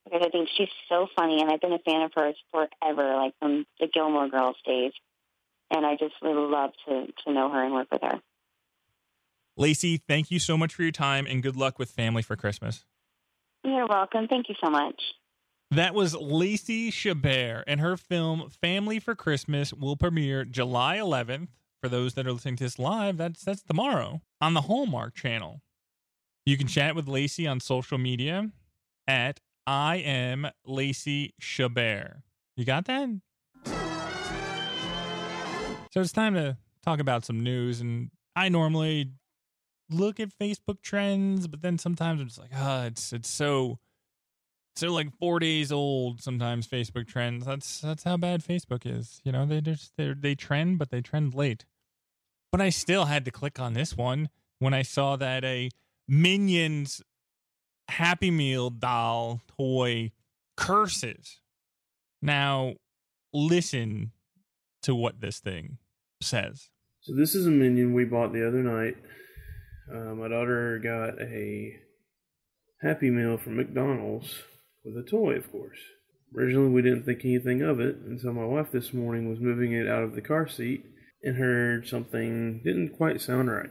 because 0.06 0.26
I 0.26 0.30
think 0.30 0.48
she's 0.56 0.70
so 0.88 1.08
funny, 1.16 1.42
and 1.42 1.52
I've 1.52 1.60
been 1.60 1.74
a 1.74 1.80
fan 1.80 2.02
of 2.02 2.12
hers 2.16 2.36
forever, 2.52 3.16
like 3.16 3.34
from 3.40 3.66
the 3.80 3.88
Gilmore 3.88 4.30
Girls 4.30 4.56
days. 4.66 4.94
And 5.70 5.86
I 5.86 5.96
just 5.96 6.16
really 6.22 6.50
love 6.50 6.72
to 6.88 7.08
to 7.26 7.34
know 7.34 7.52
her 7.52 7.62
and 7.62 7.74
work 7.74 7.88
with 7.92 8.02
her. 8.02 8.22
Lacey, 9.58 9.98
thank 9.98 10.32
you 10.32 10.40
so 10.40 10.58
much 10.58 10.74
for 10.74 10.84
your 10.84 10.92
time, 10.92 11.26
and 11.28 11.44
good 11.44 11.58
luck 11.58 11.78
with 11.78 11.92
family 11.92 12.22
for 12.22 12.36
Christmas. 12.36 12.86
You're 13.64 13.88
welcome. 13.88 14.28
Thank 14.28 14.48
you 14.48 14.56
so 14.64 14.70
much. 14.70 15.02
That 15.72 15.94
was 15.94 16.16
Lacey 16.16 16.90
Chabert, 16.90 17.64
and 17.68 17.82
her 17.82 17.98
film 17.98 18.50
Family 18.50 19.00
for 19.00 19.16
Christmas 19.16 19.74
will 19.74 19.98
premiere 19.98 20.46
July 20.46 20.98
11th. 20.98 21.50
For 21.82 21.90
those 21.90 22.16
that 22.16 22.26
are 22.26 22.34
listening 22.34 22.56
to 22.58 22.64
this 22.64 22.80
live, 22.80 23.18
that's 23.18 23.44
that's 23.44 23.62
tomorrow 23.62 24.22
on 24.42 24.54
the 24.54 24.62
Hallmark 24.62 25.14
Channel. 25.16 25.62
You 26.46 26.58
can 26.58 26.68
chat 26.68 26.96
with 26.96 27.08
Lacey 27.08 27.46
on 27.46 27.60
social 27.60 27.98
media 27.98 28.50
at 29.08 29.40
I 29.68 29.98
am 29.98 30.48
Lacey 30.66 31.34
Chabert. 31.42 32.22
You 32.56 32.66
got 32.66 32.86
that? 32.86 33.10
So 35.92 36.02
it's 36.02 36.12
time 36.12 36.34
to 36.36 36.58
talk 36.84 37.00
about 37.00 37.26
some 37.26 37.44
news. 37.44 37.82
And 37.82 38.12
I 38.36 38.50
normally 38.50 39.12
look 39.90 40.20
at 40.20 40.30
Facebook 40.40 40.82
trends, 40.82 41.48
but 41.48 41.62
then 41.62 41.78
sometimes 41.78 42.22
I'm 42.22 42.28
just 42.28 42.40
like, 42.40 42.52
ah, 42.56 42.84
oh, 42.84 42.88
it's 42.88 43.14
it's 43.14 43.30
so 43.30 43.80
so 44.78 44.94
like 44.94 45.12
four 45.18 45.40
days 45.40 45.72
old. 45.72 46.22
Sometimes 46.22 46.68
Facebook 46.68 47.08
trends. 47.08 47.46
That's 47.46 47.82
that's 47.82 48.04
how 48.04 48.18
bad 48.18 48.44
Facebook 48.44 48.86
is. 48.86 49.22
You 49.24 49.32
know, 49.32 49.46
they 49.46 49.62
just 49.62 49.94
they 49.98 50.14
they 50.14 50.36
trend, 50.36 50.78
but 50.78 50.92
they 50.92 51.02
trend 51.02 51.34
late. 51.34 51.66
But 52.52 52.62
I 52.62 52.70
still 52.70 53.06
had 53.06 53.26
to 53.26 53.32
click 53.32 53.60
on 53.60 53.74
this 53.74 53.98
one 53.98 54.30
when 54.60 54.74
I 54.74 54.84
saw 54.84 55.16
that 55.18 55.44
a 55.44 55.70
Minions 56.08 57.02
Happy 57.90 58.32
Meal 58.32 58.70
doll 58.70 59.42
toy 59.58 60.12
curses. 60.56 61.40
Now, 62.22 62.76
listen 63.34 64.12
to 64.84 64.96
what 64.96 65.22
this 65.22 65.40
thing 65.40 65.78
says. 66.22 66.70
So, 67.02 67.14
this 67.14 67.36
is 67.36 67.48
a 67.48 67.52
minion 67.52 67.94
we 67.94 68.06
bought 68.06 68.34
the 68.34 68.48
other 68.48 68.64
night. 68.64 68.98
Uh, 69.92 70.14
my 70.16 70.28
daughter 70.28 70.80
got 70.80 71.22
a 71.22 71.80
Happy 72.82 73.10
Meal 73.10 73.38
from 73.38 73.58
McDonald's 73.58 74.34
with 74.88 75.06
a 75.06 75.10
toy, 75.10 75.34
of 75.34 75.52
course. 75.52 75.78
Originally, 76.36 76.70
we 76.70 76.82
didn't 76.82 77.04
think 77.04 77.24
anything 77.24 77.62
of 77.62 77.80
it 77.80 77.98
until 78.06 78.34
my 78.34 78.46
wife 78.46 78.72
this 78.72 78.94
morning 78.94 79.30
was 79.30 79.40
moving 79.40 79.74
it 79.74 79.88
out 79.88 80.04
of 80.04 80.16
the 80.16 80.22
car 80.22 80.48
seat 80.48 80.86
and 81.24 81.38
heard 81.38 81.88
something 81.88 82.62
didn't 82.64 82.96
quite 82.96 83.22
sound 83.22 83.50
right. 83.50 83.70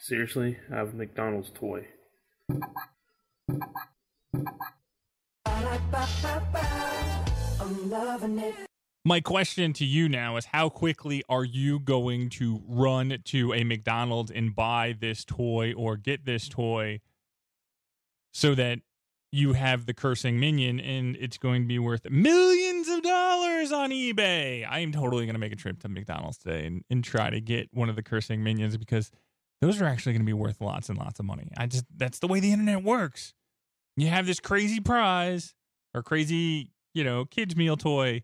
Seriously, 0.00 0.56
I 0.72 0.76
have 0.76 0.94
a 0.94 0.96
McDonald's 0.96 1.50
toy. 1.50 1.86
My 9.04 9.20
question 9.20 9.72
to 9.74 9.84
you 9.84 10.08
now 10.08 10.36
is 10.36 10.46
how 10.46 10.68
quickly 10.68 11.22
are 11.28 11.44
you 11.44 11.78
going 11.80 12.30
to 12.30 12.62
run 12.66 13.16
to 13.26 13.54
a 13.54 13.64
McDonald's 13.64 14.30
and 14.30 14.54
buy 14.54 14.94
this 14.98 15.24
toy 15.24 15.72
or 15.74 15.96
get 15.96 16.24
this 16.24 16.48
toy 16.48 17.00
so 18.32 18.54
that 18.54 18.80
you 19.30 19.52
have 19.54 19.86
the 19.86 19.94
cursing 19.94 20.40
minion 20.40 20.80
and 20.80 21.16
it's 21.16 21.38
going 21.38 21.62
to 21.62 21.68
be 21.68 21.78
worth 21.78 22.08
millions 22.10 22.88
of 22.88 23.02
dollars 23.02 23.72
on 23.72 23.90
eBay? 23.90 24.66
I 24.68 24.80
am 24.80 24.92
totally 24.92 25.24
going 25.24 25.34
to 25.34 25.40
make 25.40 25.52
a 25.52 25.56
trip 25.56 25.80
to 25.80 25.88
McDonald's 25.88 26.38
today 26.38 26.66
and, 26.66 26.84
and 26.90 27.02
try 27.02 27.30
to 27.30 27.40
get 27.40 27.68
one 27.72 27.88
of 27.88 27.96
the 27.96 28.02
cursing 28.02 28.42
minions 28.42 28.76
because– 28.76 29.10
those 29.60 29.80
are 29.80 29.86
actually 29.86 30.12
going 30.12 30.22
to 30.22 30.26
be 30.26 30.32
worth 30.32 30.60
lots 30.60 30.88
and 30.88 30.98
lots 30.98 31.18
of 31.18 31.26
money. 31.26 31.50
I 31.56 31.66
just 31.66 31.84
that's 31.96 32.18
the 32.20 32.28
way 32.28 32.40
the 32.40 32.52
internet 32.52 32.82
works. 32.82 33.34
You 33.96 34.08
have 34.08 34.26
this 34.26 34.40
crazy 34.40 34.80
prize 34.80 35.54
or 35.94 36.02
crazy, 36.02 36.70
you 36.94 37.02
know, 37.02 37.24
kids 37.24 37.56
meal 37.56 37.76
toy 37.76 38.22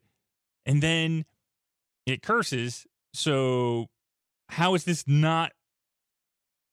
and 0.66 0.83
then 0.83 1.25
it 2.06 2.23
curses. 2.23 2.87
So 3.12 3.88
how 4.49 4.75
is 4.75 4.85
this 4.85 5.04
not 5.06 5.52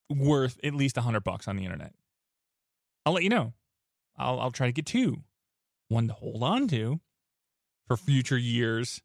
worth 0.10 0.60
at 0.64 0.74
least 0.74 0.98
a 0.98 1.02
hundred 1.02 1.24
bucks 1.24 1.48
on 1.48 1.56
the 1.56 1.64
internet? 1.64 1.94
I'll 3.06 3.14
let 3.14 3.24
you 3.24 3.30
know. 3.30 3.54
I'll 4.18 4.40
I'll 4.40 4.52
try 4.52 4.68
to 4.68 4.74
get 4.74 4.86
two. 4.86 5.24
One 5.88 6.08
to 6.08 6.14
hold 6.14 6.44
on 6.44 6.68
to 6.70 7.00
for 7.88 7.98
future 7.98 8.38
years 8.38 9.02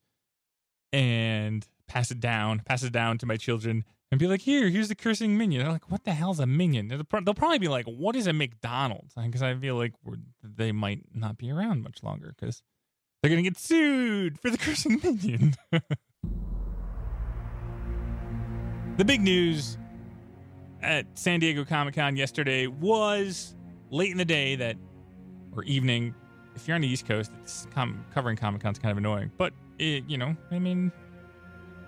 and 0.92 1.66
pass 1.88 2.10
it 2.10 2.20
down, 2.20 2.60
pass 2.60 2.82
it 2.82 2.92
down 2.92 3.18
to 3.18 3.26
my 3.26 3.36
children 3.36 3.84
and 4.10 4.20
be 4.20 4.26
like, 4.28 4.42
here, 4.42 4.68
here's 4.68 4.88
the 4.88 4.94
cursing 4.94 5.36
minion. 5.36 5.62
They're 5.62 5.72
like, 5.72 5.90
what 5.90 6.04
the 6.04 6.12
hell's 6.12 6.38
a 6.38 6.46
minion? 6.46 6.88
They'll 6.88 7.04
probably 7.04 7.58
be 7.58 7.68
like, 7.68 7.86
what 7.86 8.14
is 8.14 8.26
a 8.26 8.32
McDonald's? 8.32 9.14
Because 9.14 9.42
I 9.42 9.54
feel 9.56 9.74
like 9.74 9.94
they 10.42 10.70
might 10.72 11.02
not 11.12 11.38
be 11.38 11.50
around 11.50 11.82
much 11.82 12.02
longer 12.02 12.34
because 12.38 12.62
they're 13.30 13.36
to 13.36 13.42
get 13.42 13.58
sued 13.58 14.38
for 14.40 14.50
the 14.50 14.58
cursing 14.58 15.00
minion. 15.02 15.54
the 18.96 19.04
big 19.04 19.20
news 19.20 19.78
at 20.82 21.06
San 21.18 21.40
Diego 21.40 21.64
Comic 21.64 21.94
Con 21.94 22.16
yesterday 22.16 22.66
was 22.66 23.54
late 23.90 24.10
in 24.10 24.18
the 24.18 24.24
day 24.24 24.56
that, 24.56 24.76
or 25.54 25.64
evening, 25.64 26.14
if 26.54 26.66
you're 26.66 26.74
on 26.74 26.80
the 26.80 26.88
East 26.88 27.06
Coast, 27.06 27.32
it's 27.42 27.66
com- 27.74 28.04
covering 28.12 28.36
Comic 28.36 28.62
Con's 28.62 28.78
kind 28.78 28.92
of 28.92 28.98
annoying. 28.98 29.30
But, 29.36 29.52
it, 29.78 30.04
you 30.08 30.18
know, 30.18 30.36
I 30.50 30.58
mean, 30.58 30.92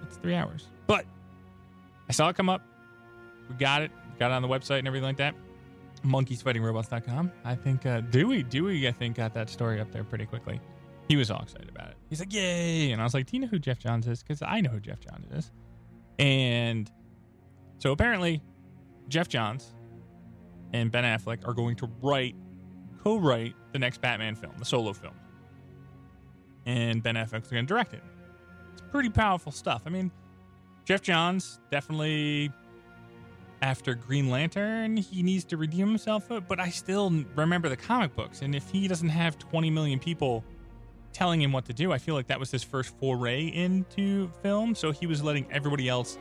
it's 0.03 0.17
three 0.17 0.35
hours. 0.35 0.67
But 0.87 1.07
I 2.09 2.13
saw 2.13 2.29
it 2.29 2.37
come 2.37 2.49
up. 2.49 2.63
We 3.49 3.57
got 3.57 3.83
it. 3.83 3.91
Got 4.19 4.33
it 4.33 4.35
on 4.35 4.43
the 4.43 4.49
website 4.49 4.81
and 4.81 4.89
everything 4.89 5.07
like 5.07 5.19
that. 5.19 5.35
Monkeysfightingrobots.com. 6.05 7.33
I 7.45 7.55
think 7.55 7.87
uh, 7.87 8.01
Dewey, 8.03 8.43
Dewey, 8.43 8.89
I 8.89 8.93
think 8.93 9.17
got 9.17 9.35
that 9.35 9.49
story 9.49 9.81
up 9.81 9.91
there 9.93 10.05
pretty 10.05 10.27
quickly. 10.27 10.61
He 11.09 11.17
was 11.17 11.31
all 11.31 11.41
excited 11.41 11.69
about 11.69 11.89
it. 11.89 11.97
He's 12.11 12.21
like, 12.21 12.33
"Yay!" 12.33 12.93
And 12.93 13.01
I 13.01 13.05
was 13.05 13.15
like, 13.15 13.27
"Do 13.27 13.37
you 13.37 13.41
know 13.41 13.49
who 13.49 13.59
Geoff 13.59 13.79
Johns 13.79 14.07
is?" 14.07 14.23
Because 14.23 14.43
I 14.43 14.61
know 14.61 14.71
who 14.71 14.81
Geoff 14.81 15.01
Johns 15.01 15.27
is. 15.33 15.51
And 16.19 16.91
so 17.79 17.93
apparently, 17.93 18.43
Geoff 19.09 19.29
Johns 19.29 19.73
and 20.73 20.91
Ben 20.91 21.05
Affleck 21.05 21.47
are 21.47 21.55
going 21.55 21.77
to 21.77 21.91
write, 22.03 22.35
co-write 23.03 23.55
the 23.73 23.79
next 23.79 24.01
Batman 24.01 24.35
film, 24.35 24.53
the 24.59 24.65
solo 24.65 24.93
film. 24.93 25.15
And 26.67 27.03
Ben 27.03 27.15
Affleck's 27.15 27.49
going 27.49 27.65
to 27.65 27.69
direct 27.69 27.95
it. 27.95 28.03
It's 28.73 28.83
pretty 28.91 29.09
powerful 29.09 29.53
stuff. 29.53 29.83
I 29.87 29.91
mean, 29.91 30.11
Geoff 30.85 31.03
Johns 31.03 31.61
definitely 31.71 32.51
after 33.63 33.95
Green 33.95 34.29
Lantern, 34.29 34.97
he 34.97 35.23
needs 35.23 35.45
to 35.47 35.57
redeem 35.57 35.89
himself, 35.89 36.29
but 36.47 36.61
I 36.61 36.69
still 36.69 37.11
remember 37.35 37.69
the 37.69 37.77
comic 37.77 38.15
books. 38.15 38.43
And 38.43 38.55
if 38.55 38.69
he 38.71 38.87
doesn't 38.87 39.09
have 39.09 39.39
20 39.39 39.71
million 39.71 39.99
people 39.99 40.45
telling 41.19 41.43
him 41.43 41.51
what 41.51 41.65
to 41.65 41.73
do, 41.73 41.91
I 41.91 41.99
feel 41.99 42.15
like 42.15 42.29
that 42.29 42.39
was 42.39 42.53
his 42.53 42.63
first 42.63 42.97
foray 43.01 43.47
into 43.47 44.31
film. 44.41 44.77
So 44.77 44.93
he 44.93 45.09
was 45.09 45.21
letting 45.21 45.51
everybody 45.51 45.89
else 45.89 46.17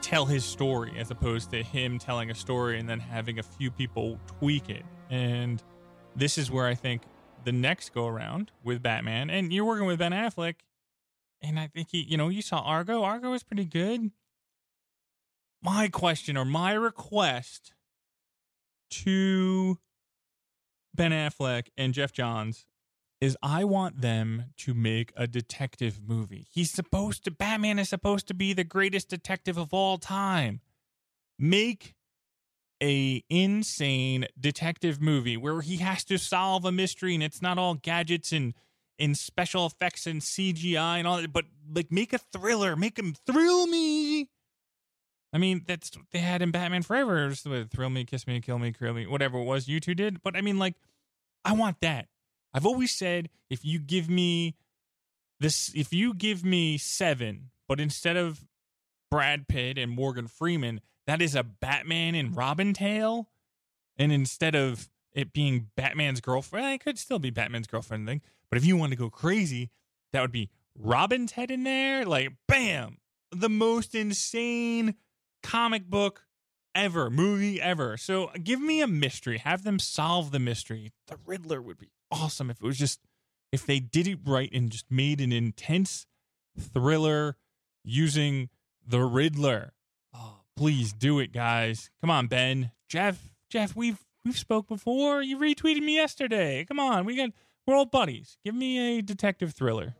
tell 0.00 0.24
his 0.24 0.46
story 0.46 0.94
as 0.96 1.10
opposed 1.10 1.50
to 1.50 1.62
him 1.62 1.98
telling 1.98 2.30
a 2.30 2.34
story 2.34 2.80
and 2.80 2.88
then 2.88 2.98
having 2.98 3.38
a 3.38 3.42
few 3.42 3.70
people 3.70 4.18
tweak 4.38 4.70
it. 4.70 4.82
And 5.10 5.62
this 6.14 6.38
is 6.38 6.50
where 6.50 6.66
I 6.66 6.74
think 6.74 7.02
the 7.44 7.52
next 7.52 7.92
go 7.92 8.06
around 8.06 8.50
with 8.64 8.82
Batman, 8.82 9.28
and 9.28 9.52
you're 9.52 9.66
working 9.66 9.86
with 9.86 9.98
Ben 9.98 10.12
Affleck, 10.12 10.54
and 11.42 11.60
I 11.60 11.66
think 11.66 11.88
he, 11.90 12.00
you 12.00 12.16
know, 12.16 12.28
you 12.30 12.40
saw 12.40 12.60
Argo. 12.60 13.02
Argo 13.02 13.30
was 13.30 13.42
pretty 13.42 13.66
good. 13.66 14.10
my 15.62 15.88
question 15.88 16.36
or 16.36 16.44
my 16.44 16.72
request 16.72 17.74
to 18.88 19.78
Ben 20.94 21.10
Affleck 21.10 21.66
and 21.76 21.92
Geoff 21.92 22.12
Johns 22.12 22.64
is 23.20 23.36
I 23.42 23.64
want 23.64 24.00
them 24.00 24.46
to 24.58 24.74
make 24.74 25.12
a 25.16 25.26
detective 25.26 26.00
movie. 26.06 26.46
He's 26.50 26.70
supposed 26.70 27.24
to 27.24 27.30
Batman 27.30 27.78
is 27.78 27.88
supposed 27.88 28.28
to 28.28 28.34
be 28.34 28.52
the 28.52 28.64
greatest 28.64 29.08
detective 29.08 29.56
of 29.56 29.72
all 29.72 29.98
time. 29.98 30.60
Make 31.38 31.94
a 32.82 33.24
insane 33.30 34.26
detective 34.38 35.00
movie 35.00 35.36
where 35.36 35.62
he 35.62 35.78
has 35.78 36.04
to 36.04 36.18
solve 36.18 36.64
a 36.64 36.72
mystery 36.72 37.14
and 37.14 37.22
it's 37.22 37.40
not 37.40 37.58
all 37.58 37.74
gadgets 37.74 38.32
and 38.32 38.54
in 38.98 39.14
special 39.14 39.66
effects 39.66 40.06
and 40.06 40.20
CGI 40.20 40.98
and 40.98 41.06
all 41.06 41.20
that, 41.20 41.32
but 41.32 41.44
like 41.74 41.90
make 41.90 42.12
a 42.12 42.18
thriller, 42.18 42.76
make 42.76 42.98
him 42.98 43.14
thrill 43.26 43.66
me. 43.66 44.28
I 45.32 45.38
mean, 45.38 45.62
that's 45.66 45.94
what 45.96 46.06
they 46.12 46.20
had 46.20 46.40
in 46.40 46.50
Batman 46.50 46.82
Forever. 46.82 47.30
Thrill 47.32 47.90
me, 47.90 48.04
kiss 48.04 48.26
me, 48.26 48.40
kill 48.40 48.58
me, 48.58 48.72
kill 48.72 48.94
me, 48.94 49.06
whatever 49.06 49.38
it 49.38 49.44
was 49.44 49.68
you 49.68 49.80
two 49.80 49.94
did. 49.94 50.22
But 50.22 50.36
I 50.36 50.40
mean, 50.40 50.58
like, 50.58 50.74
I 51.44 51.52
want 51.52 51.80
that. 51.80 52.08
I've 52.56 52.64
always 52.64 52.90
said 52.90 53.28
if 53.50 53.66
you 53.66 53.78
give 53.78 54.08
me 54.08 54.56
this, 55.38 55.70
if 55.74 55.92
you 55.92 56.14
give 56.14 56.42
me 56.42 56.78
seven, 56.78 57.50
but 57.68 57.78
instead 57.78 58.16
of 58.16 58.46
Brad 59.10 59.46
Pitt 59.46 59.76
and 59.76 59.92
Morgan 59.92 60.26
Freeman, 60.26 60.80
that 61.06 61.20
is 61.20 61.34
a 61.34 61.42
Batman 61.42 62.14
and 62.14 62.34
Robin 62.34 62.72
tale. 62.72 63.28
And 63.98 64.10
instead 64.10 64.54
of 64.54 64.88
it 65.12 65.34
being 65.34 65.68
Batman's 65.76 66.22
girlfriend, 66.22 66.66
it 66.74 66.82
could 66.82 66.98
still 66.98 67.18
be 67.18 67.28
Batman's 67.28 67.66
girlfriend 67.66 68.06
thing. 68.06 68.22
But 68.48 68.56
if 68.56 68.64
you 68.64 68.78
want 68.78 68.92
to 68.92 68.96
go 68.96 69.10
crazy, 69.10 69.70
that 70.14 70.22
would 70.22 70.32
be 70.32 70.48
Robin's 70.74 71.32
head 71.32 71.50
in 71.50 71.62
there. 71.64 72.06
Like, 72.06 72.32
bam, 72.48 72.96
the 73.30 73.50
most 73.50 73.94
insane 73.94 74.94
comic 75.42 75.90
book 75.90 76.22
ever, 76.74 77.10
movie 77.10 77.60
ever. 77.60 77.98
So 77.98 78.30
give 78.42 78.62
me 78.62 78.80
a 78.80 78.86
mystery. 78.86 79.36
Have 79.38 79.62
them 79.62 79.78
solve 79.78 80.30
the 80.30 80.38
mystery. 80.38 80.92
The 81.08 81.18
Riddler 81.26 81.60
would 81.60 81.78
be 81.78 81.90
awesome 82.10 82.50
if 82.50 82.56
it 82.56 82.66
was 82.66 82.78
just, 82.78 83.00
if 83.52 83.66
they 83.66 83.80
did 83.80 84.06
it 84.06 84.18
right 84.24 84.50
and 84.52 84.70
just 84.70 84.86
made 84.90 85.20
an 85.20 85.32
intense 85.32 86.06
thriller 86.58 87.36
using 87.84 88.48
the 88.86 89.00
Riddler. 89.00 89.72
Oh, 90.14 90.40
please 90.56 90.92
do 90.92 91.18
it, 91.18 91.32
guys. 91.32 91.90
Come 92.00 92.10
on, 92.10 92.26
Ben. 92.26 92.70
Geoff, 92.88 93.18
Geoff, 93.50 93.74
we've 93.74 93.98
we've 94.24 94.38
spoke 94.38 94.68
before. 94.68 95.22
You 95.22 95.38
retweeted 95.38 95.82
me 95.82 95.96
yesterday. 95.96 96.64
Come 96.66 96.80
on, 96.80 97.04
we 97.04 97.16
got 97.16 97.30
we're 97.66 97.76
old 97.76 97.90
buddies. 97.90 98.38
Give 98.44 98.54
me 98.54 98.98
a 98.98 99.02
detective 99.02 99.52
thriller. 99.52 99.94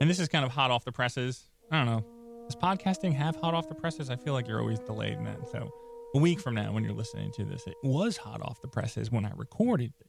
And 0.00 0.10
this 0.10 0.18
is 0.18 0.28
kind 0.28 0.44
of 0.44 0.50
hot 0.50 0.70
off 0.70 0.84
the 0.84 0.90
presses. 0.92 1.48
I 1.70 1.76
don't 1.76 1.86
know. 1.86 2.04
Does 2.48 2.56
podcasting 2.56 3.14
have 3.14 3.36
hot 3.36 3.54
off 3.54 3.68
the 3.68 3.74
presses? 3.74 4.10
I 4.10 4.16
feel 4.16 4.34
like 4.34 4.48
you're 4.48 4.60
always 4.60 4.80
delayed 4.80 5.14
in 5.14 5.24
that. 5.24 5.48
So 5.50 5.72
a 6.14 6.18
week 6.18 6.40
from 6.40 6.54
now, 6.54 6.72
when 6.72 6.84
you're 6.84 6.92
listening 6.92 7.32
to 7.32 7.44
this, 7.44 7.66
it 7.66 7.74
was 7.82 8.16
hot 8.16 8.42
off 8.42 8.60
the 8.60 8.68
presses 8.68 9.10
when 9.10 9.24
I 9.24 9.32
recorded 9.36 9.92
it. 10.00 10.06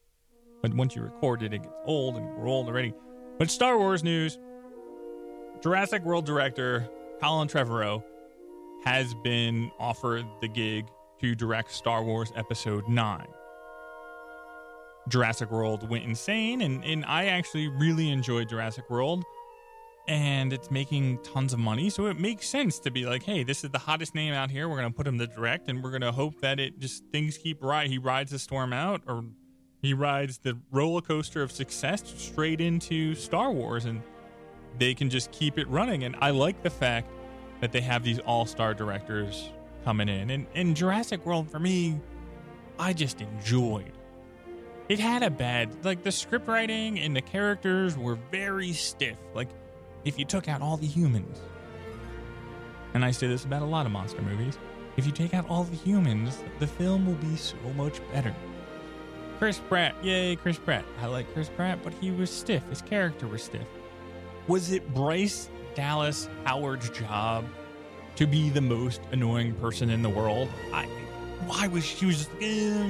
But 0.61 0.73
once 0.73 0.95
you 0.95 1.01
record 1.01 1.43
it, 1.43 1.53
it 1.53 1.63
gets 1.63 1.73
old 1.85 2.17
and 2.17 2.25
we're 2.35 2.47
old 2.47 2.67
already. 2.67 2.93
But 3.37 3.49
Star 3.49 3.77
Wars 3.77 4.03
news 4.03 4.37
Jurassic 5.61 6.03
World 6.03 6.25
director 6.25 6.89
Colin 7.21 7.47
Trevorrow 7.47 8.03
has 8.83 9.13
been 9.23 9.71
offered 9.79 10.25
the 10.41 10.47
gig 10.47 10.87
to 11.21 11.35
direct 11.35 11.71
Star 11.71 12.03
Wars 12.03 12.33
Episode 12.35 12.87
9. 12.89 13.27
Jurassic 15.09 15.51
World 15.51 15.89
went 15.89 16.03
insane, 16.03 16.61
and, 16.61 16.83
and 16.83 17.05
I 17.05 17.25
actually 17.25 17.67
really 17.67 18.09
enjoyed 18.09 18.49
Jurassic 18.49 18.89
World. 18.89 19.23
And 20.05 20.51
it's 20.51 20.69
making 20.69 21.19
tons 21.19 21.53
of 21.53 21.59
money, 21.59 21.89
so 21.89 22.07
it 22.07 22.19
makes 22.19 22.49
sense 22.49 22.77
to 22.79 22.91
be 22.91 23.05
like, 23.05 23.23
hey, 23.23 23.43
this 23.43 23.63
is 23.63 23.69
the 23.69 23.79
hottest 23.79 24.13
name 24.13 24.33
out 24.33 24.51
here. 24.51 24.67
We're 24.67 24.81
to 24.91 24.97
put 24.97 25.07
him 25.07 25.17
the 25.17 25.27
direct, 25.27 25.69
and 25.69 25.81
we're 25.81 25.91
to 26.01 26.11
hope 26.11 26.41
that 26.41 26.59
it 26.59 26.77
just 26.77 27.05
things 27.13 27.37
keep 27.37 27.63
right. 27.63 27.89
He 27.89 27.97
rides 27.97 28.31
the 28.31 28.39
storm 28.39 28.73
out, 28.73 29.01
or 29.07 29.23
he 29.81 29.93
rides 29.93 30.39
the 30.39 30.57
roller 30.71 30.99
coaster 30.99 31.41
of 31.41 31.53
success 31.53 32.03
straight 32.17 32.59
into 32.59 33.15
Star 33.15 33.51
Wars, 33.51 33.85
and 33.85 34.01
they 34.77 34.93
can 34.93 35.09
just 35.09 35.31
keep 35.31 35.57
it 35.57 35.69
running. 35.69 36.03
And 36.03 36.17
I 36.19 36.31
like 36.31 36.63
the 36.63 36.69
fact 36.69 37.09
that 37.61 37.71
they 37.71 37.81
have 37.81 38.03
these 38.03 38.19
all 38.19 38.45
star 38.45 38.73
directors 38.73 39.51
coming 39.85 40.09
in. 40.09 40.31
And 40.31 40.47
in 40.53 40.75
Jurassic 40.75 41.25
World, 41.25 41.49
for 41.49 41.59
me, 41.59 41.99
I 42.77 42.91
just 42.91 43.21
enjoyed. 43.21 43.93
It 44.89 44.99
had 44.99 45.23
a 45.23 45.29
bad, 45.29 45.85
like 45.85 46.03
the 46.03 46.11
script 46.11 46.47
writing 46.47 46.99
and 46.99 47.15
the 47.15 47.21
characters 47.21 47.97
were 47.97 48.17
very 48.31 48.73
stiff. 48.73 49.17
Like 49.33 49.47
if 50.05 50.19
you 50.19 50.25
took 50.25 50.47
out 50.47 50.61
all 50.61 50.77
the 50.77 50.87
humans, 50.87 51.39
and 52.93 53.03
I 53.03 53.11
say 53.11 53.27
this 53.27 53.45
about 53.45 53.61
a 53.61 53.65
lot 53.65 53.85
of 53.85 53.91
monster 53.91 54.21
movies, 54.21 54.57
if 54.97 55.05
you 55.05 55.11
take 55.11 55.33
out 55.33 55.49
all 55.49 55.63
the 55.63 55.75
humans, 55.75 56.43
the 56.59 56.67
film 56.67 57.05
will 57.05 57.15
be 57.15 57.35
so 57.35 57.55
much 57.75 57.99
better. 58.11 58.35
Chris 59.39 59.59
Pratt, 59.59 59.95
yay, 60.03 60.35
Chris 60.35 60.57
Pratt. 60.57 60.85
I 61.01 61.07
like 61.07 61.31
Chris 61.33 61.49
Pratt, 61.49 61.79
but 61.83 61.93
he 61.93 62.11
was 62.11 62.29
stiff. 62.29 62.63
His 62.69 62.81
character 62.81 63.27
was 63.27 63.43
stiff. 63.43 63.67
Was 64.47 64.71
it 64.71 64.93
Bryce 64.93 65.49
Dallas 65.73 66.29
Howard's 66.45 66.89
job 66.91 67.45
to 68.15 68.27
be 68.27 68.49
the 68.49 68.61
most 68.61 69.01
annoying 69.11 69.55
person 69.55 69.89
in 69.89 70.01
the 70.01 70.09
world? 70.09 70.49
I 70.71 70.87
why 71.47 71.67
was 71.67 71.83
she 71.83 72.05
was 72.05 72.17
just 72.19 72.29
uh, 72.29 72.85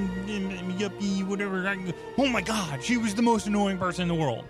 yuppie 0.78 1.26
whatever? 1.26 1.76
Oh 2.18 2.26
my 2.26 2.40
god, 2.40 2.82
she 2.82 2.96
was 2.98 3.14
the 3.14 3.22
most 3.22 3.46
annoying 3.46 3.78
person 3.78 4.02
in 4.02 4.08
the 4.08 4.14
world. 4.14 4.44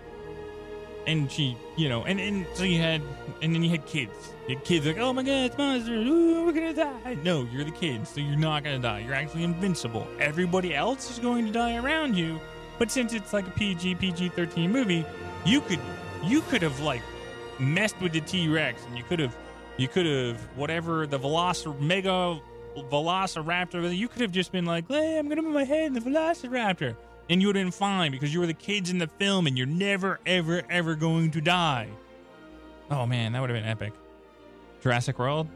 And 1.07 1.31
she, 1.31 1.55
you 1.77 1.87
know, 1.87 2.03
and, 2.03 2.19
and 2.19 2.47
so 2.55 2.63
you 2.63 2.79
had, 2.79 3.01
and 3.41 3.53
then 3.53 3.63
you 3.63 3.69
had 3.69 3.85
kids. 3.85 4.33
You 4.47 4.55
had 4.55 4.65
kids 4.65 4.85
like, 4.85 4.97
oh 4.97 5.13
my 5.13 5.23
god, 5.23 5.45
it's 5.45 5.57
monsters, 5.57 6.07
Ooh, 6.07 6.45
we're 6.45 6.51
gonna 6.53 6.73
die. 6.73 7.17
No, 7.23 7.47
you're 7.51 7.63
the 7.63 7.71
kids, 7.71 8.09
so 8.09 8.21
you're 8.21 8.37
not 8.37 8.63
gonna 8.63 8.79
die. 8.79 8.99
You're 8.99 9.13
actually 9.13 9.43
invincible. 9.43 10.07
Everybody 10.19 10.73
else 10.73 11.11
is 11.11 11.19
going 11.19 11.45
to 11.45 11.51
die 11.51 11.75
around 11.77 12.15
you. 12.15 12.39
But 12.79 12.91
since 12.91 13.13
it's 13.13 13.33
like 13.33 13.47
a 13.47 13.51
PG, 13.51 13.95
PG 13.95 14.29
13 14.29 14.71
movie, 14.71 15.05
you 15.45 15.61
could, 15.61 15.79
you 16.23 16.41
could 16.41 16.61
have 16.61 16.79
like 16.81 17.01
messed 17.59 17.99
with 18.01 18.11
the 18.13 18.21
T 18.21 18.47
Rex, 18.47 18.83
and 18.85 18.97
you 18.97 19.03
could 19.03 19.19
have, 19.19 19.35
you 19.77 19.87
could 19.87 20.05
have 20.05 20.41
whatever 20.57 21.07
the 21.07 21.19
Velocir 21.19 21.79
Mega 21.79 22.39
Velociraptor. 22.91 23.95
You 23.95 24.07
could 24.07 24.21
have 24.21 24.31
just 24.31 24.51
been 24.51 24.65
like, 24.65 24.87
"Hey, 24.87 25.17
I'm 25.17 25.29
gonna 25.29 25.43
put 25.43 25.51
my 25.51 25.63
head 25.63 25.87
in 25.87 25.93
the 25.93 26.01
Velociraptor," 26.01 26.95
and 27.29 27.41
you 27.41 27.47
would 27.47 27.55
have 27.55 27.65
been 27.65 27.71
fine 27.71 28.11
because 28.11 28.33
you 28.33 28.39
were 28.39 28.47
the 28.47 28.53
kids 28.53 28.89
in 28.89 28.97
the 28.97 29.07
film, 29.07 29.47
and 29.47 29.57
you're 29.57 29.67
never, 29.67 30.19
ever, 30.25 30.61
ever 30.69 30.95
going 30.95 31.31
to 31.31 31.41
die. 31.41 31.89
Oh 32.91 33.05
man, 33.05 33.33
that 33.33 33.41
would 33.41 33.49
have 33.49 33.57
been 33.57 33.69
epic. 33.69 33.93
Jurassic 34.81 35.17
World. 35.17 35.47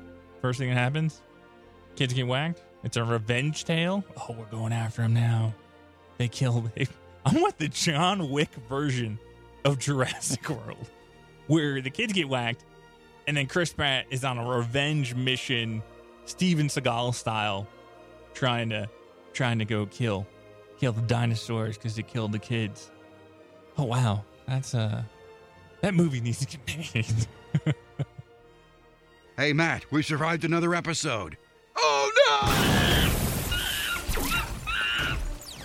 First 0.41 0.59
thing 0.59 0.69
that 0.69 0.75
happens, 0.75 1.21
kids 1.95 2.13
get 2.13 2.25
whacked. 2.25 2.63
It's 2.83 2.97
a 2.97 3.03
revenge 3.03 3.65
tale. 3.65 4.03
Oh, 4.17 4.35
we're 4.37 4.45
going 4.45 4.71
after 4.71 5.03
him 5.03 5.13
now. 5.13 5.53
They 6.17 6.27
kill. 6.27 6.61
They, 6.75 6.87
I 7.25 7.37
want 7.39 7.57
the 7.57 7.67
John 7.67 8.29
Wick 8.29 8.49
version 8.67 9.19
of 9.65 9.77
Jurassic 9.79 10.49
World 10.49 10.89
where 11.47 11.81
the 11.81 11.89
kids 11.89 12.13
get 12.13 12.29
whacked, 12.29 12.63
and 13.27 13.35
then 13.35 13.47
Chris 13.47 13.73
Pratt 13.73 14.05
is 14.09 14.23
on 14.23 14.37
a 14.37 14.47
revenge 14.47 15.15
mission, 15.15 15.83
Steven 16.25 16.67
Seagal 16.67 17.15
style, 17.15 17.67
trying 18.33 18.69
to 18.69 18.89
trying 19.33 19.59
to 19.59 19.65
go 19.65 19.85
kill 19.85 20.25
kill 20.79 20.93
the 20.93 21.01
dinosaurs 21.01 21.77
because 21.77 21.95
they 21.95 22.03
killed 22.03 22.31
the 22.31 22.39
kids. 22.39 22.91
Oh 23.77 23.85
wow, 23.85 24.23
that's 24.47 24.73
uh 24.73 25.03
that 25.81 25.93
movie 25.93 26.21
needs 26.21 26.45
to 26.45 26.57
get 26.57 26.95
made. 26.95 27.75
Hey, 29.39 29.53
Matt, 29.53 29.89
we 29.89 30.03
survived 30.03 30.43
another 30.43 30.75
episode. 30.75 31.37
Oh 31.77 32.11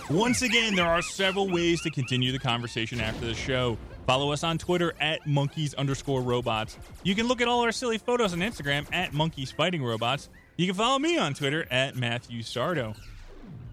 no! 0.09 0.16
Once 0.16 0.42
again, 0.42 0.77
there 0.77 0.87
are 0.87 1.03
several 1.03 1.50
ways 1.50 1.83
to 1.83 1.90
continue 1.90 2.31
the 2.31 2.38
conversation 2.38 3.00
after 3.00 3.27
the 3.27 3.35
show. 3.35 3.77
Follow 4.07 4.31
us 4.31 4.44
on 4.44 4.59
Twitter 4.59 4.94
at 5.00 5.27
monkeys 5.27 5.74
underscore 5.74 6.20
robots. 6.22 6.79
You 7.03 7.16
can 7.16 7.27
look 7.27 7.40
at 7.40 7.48
all 7.48 7.62
our 7.62 7.72
silly 7.72 7.98
photos 7.98 8.33
on 8.33 8.38
Instagram 8.38 8.87
at 8.92 9.12
monkeys 9.12 9.50
fighting 9.50 9.83
robots. 9.83 10.29
You 10.57 10.66
can 10.66 10.77
follow 10.77 11.00
me 11.00 11.18
on 11.18 11.35
Twitter 11.35 11.66
at 11.68 11.96
Matthew 11.96 12.42
Sardo. 12.42 12.96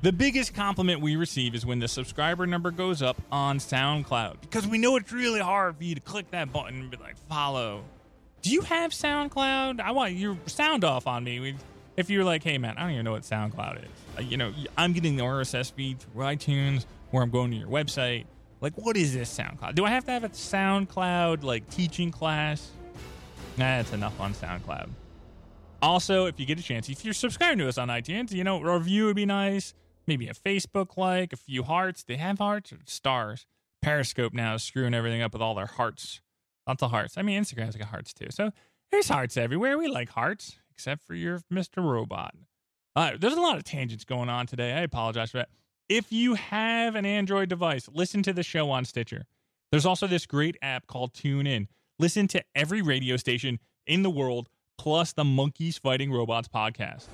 The 0.03 0.11
biggest 0.11 0.55
compliment 0.55 0.99
we 0.99 1.15
receive 1.15 1.53
is 1.53 1.63
when 1.63 1.77
the 1.77 1.87
subscriber 1.87 2.47
number 2.47 2.71
goes 2.71 3.03
up 3.03 3.21
on 3.31 3.59
SoundCloud 3.59 4.41
because 4.41 4.65
we 4.65 4.79
know 4.79 4.95
it's 4.95 5.11
really 5.11 5.39
hard 5.39 5.77
for 5.77 5.83
you 5.83 5.93
to 5.93 6.01
click 6.01 6.31
that 6.31 6.51
button 6.51 6.79
and 6.79 6.89
be 6.89 6.97
like, 6.97 7.17
follow. 7.29 7.83
Do 8.41 8.49
you 8.49 8.61
have 8.61 8.93
SoundCloud? 8.93 9.79
I 9.79 9.91
want 9.91 10.13
your 10.13 10.39
sound 10.47 10.83
off 10.83 11.05
on 11.05 11.23
me. 11.23 11.53
If 11.97 12.09
you're 12.09 12.23
like, 12.23 12.43
hey 12.43 12.57
man, 12.57 12.77
I 12.77 12.81
don't 12.81 12.93
even 12.93 13.05
know 13.05 13.11
what 13.11 13.21
SoundCloud 13.21 13.83
is. 13.83 13.89
Uh, 14.17 14.21
you 14.21 14.37
know, 14.37 14.51
I'm 14.75 14.93
getting 14.93 15.17
the 15.17 15.23
RSS 15.23 15.71
feed 15.71 15.99
through 15.99 16.23
iTunes, 16.23 16.85
where 17.11 17.21
I'm 17.21 17.29
going 17.29 17.51
to 17.51 17.57
your 17.57 17.69
website. 17.69 18.25
Like, 18.59 18.73
what 18.77 18.97
is 18.97 19.13
this 19.13 19.31
SoundCloud? 19.37 19.75
Do 19.75 19.85
I 19.85 19.91
have 19.91 20.05
to 20.05 20.11
have 20.11 20.23
a 20.23 20.29
SoundCloud 20.29 21.43
like 21.43 21.69
teaching 21.69 22.09
class? 22.09 22.71
Nah, 23.55 23.77
that's 23.77 23.93
enough 23.93 24.19
on 24.19 24.33
SoundCloud. 24.33 24.89
Also, 25.79 26.25
if 26.25 26.39
you 26.39 26.47
get 26.47 26.59
a 26.59 26.63
chance, 26.63 26.89
if 26.89 27.05
you're 27.05 27.13
subscribing 27.13 27.59
to 27.59 27.67
us 27.67 27.77
on 27.77 27.89
iTunes, 27.89 28.31
you 28.31 28.43
know, 28.43 28.59
review 28.61 29.05
would 29.05 29.15
be 29.15 29.27
nice. 29.27 29.75
Maybe 30.07 30.27
a 30.27 30.33
Facebook 30.33 30.97
like, 30.97 31.33
a 31.33 31.37
few 31.37 31.63
hearts. 31.63 32.03
They 32.03 32.17
have 32.17 32.39
hearts 32.39 32.73
or 32.73 32.79
stars. 32.85 33.45
Periscope 33.81 34.33
now 34.33 34.55
is 34.55 34.63
screwing 34.63 34.93
everything 34.93 35.21
up 35.21 35.33
with 35.33 35.41
all 35.41 35.55
their 35.55 35.65
hearts. 35.65 36.21
Lots 36.67 36.83
of 36.83 36.91
hearts. 36.91 37.17
I 37.17 37.21
mean, 37.21 37.41
Instagram's 37.41 37.75
got 37.75 37.87
hearts 37.87 38.13
too. 38.13 38.27
So 38.29 38.51
there's 38.91 39.07
hearts 39.09 39.37
everywhere. 39.37 39.77
We 39.77 39.87
like 39.87 40.09
hearts, 40.09 40.59
except 40.71 41.01
for 41.03 41.15
your 41.15 41.39
Mr. 41.51 41.83
Robot. 41.83 42.35
Uh, 42.95 43.11
there's 43.19 43.33
a 43.33 43.41
lot 43.41 43.57
of 43.57 43.63
tangents 43.63 44.03
going 44.03 44.29
on 44.29 44.47
today. 44.47 44.73
I 44.73 44.81
apologize 44.81 45.31
for 45.31 45.37
that. 45.37 45.49
If 45.89 46.11
you 46.11 46.35
have 46.35 46.95
an 46.95 47.05
Android 47.05 47.49
device, 47.49 47.89
listen 47.91 48.23
to 48.23 48.33
the 48.33 48.43
show 48.43 48.69
on 48.69 48.85
Stitcher. 48.85 49.25
There's 49.71 49.85
also 49.85 50.07
this 50.07 50.25
great 50.25 50.57
app 50.61 50.87
called 50.87 51.13
TuneIn. 51.13 51.67
Listen 51.99 52.27
to 52.29 52.43
every 52.55 52.81
radio 52.81 53.17
station 53.17 53.59
in 53.87 54.03
the 54.03 54.09
world, 54.09 54.49
plus 54.77 55.13
the 55.13 55.23
Monkeys 55.23 55.77
Fighting 55.77 56.11
Robots 56.11 56.47
podcast. 56.47 57.05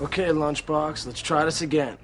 Okay, 0.00 0.26
Lunchbox, 0.26 1.06
let's 1.06 1.20
try 1.20 1.44
this 1.44 1.62
again. 1.62 1.96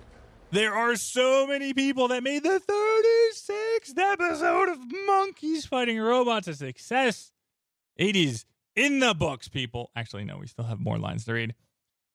There 0.52 0.74
are 0.74 0.96
so 0.96 1.46
many 1.46 1.72
people 1.72 2.08
that 2.08 2.22
made 2.22 2.42
the 2.42 2.60
36th 2.60 3.96
episode 3.96 4.68
of 4.68 4.80
Monkeys 5.06 5.64
Fighting 5.64 5.98
Robots 5.98 6.46
a 6.46 6.52
success. 6.52 7.32
It 7.96 8.16
is 8.16 8.44
in 8.76 9.00
the 9.00 9.14
books, 9.14 9.48
people. 9.48 9.90
Actually, 9.96 10.24
no, 10.24 10.36
we 10.36 10.46
still 10.46 10.66
have 10.66 10.78
more 10.78 10.98
lines 10.98 11.24
to 11.24 11.32
read. 11.32 11.54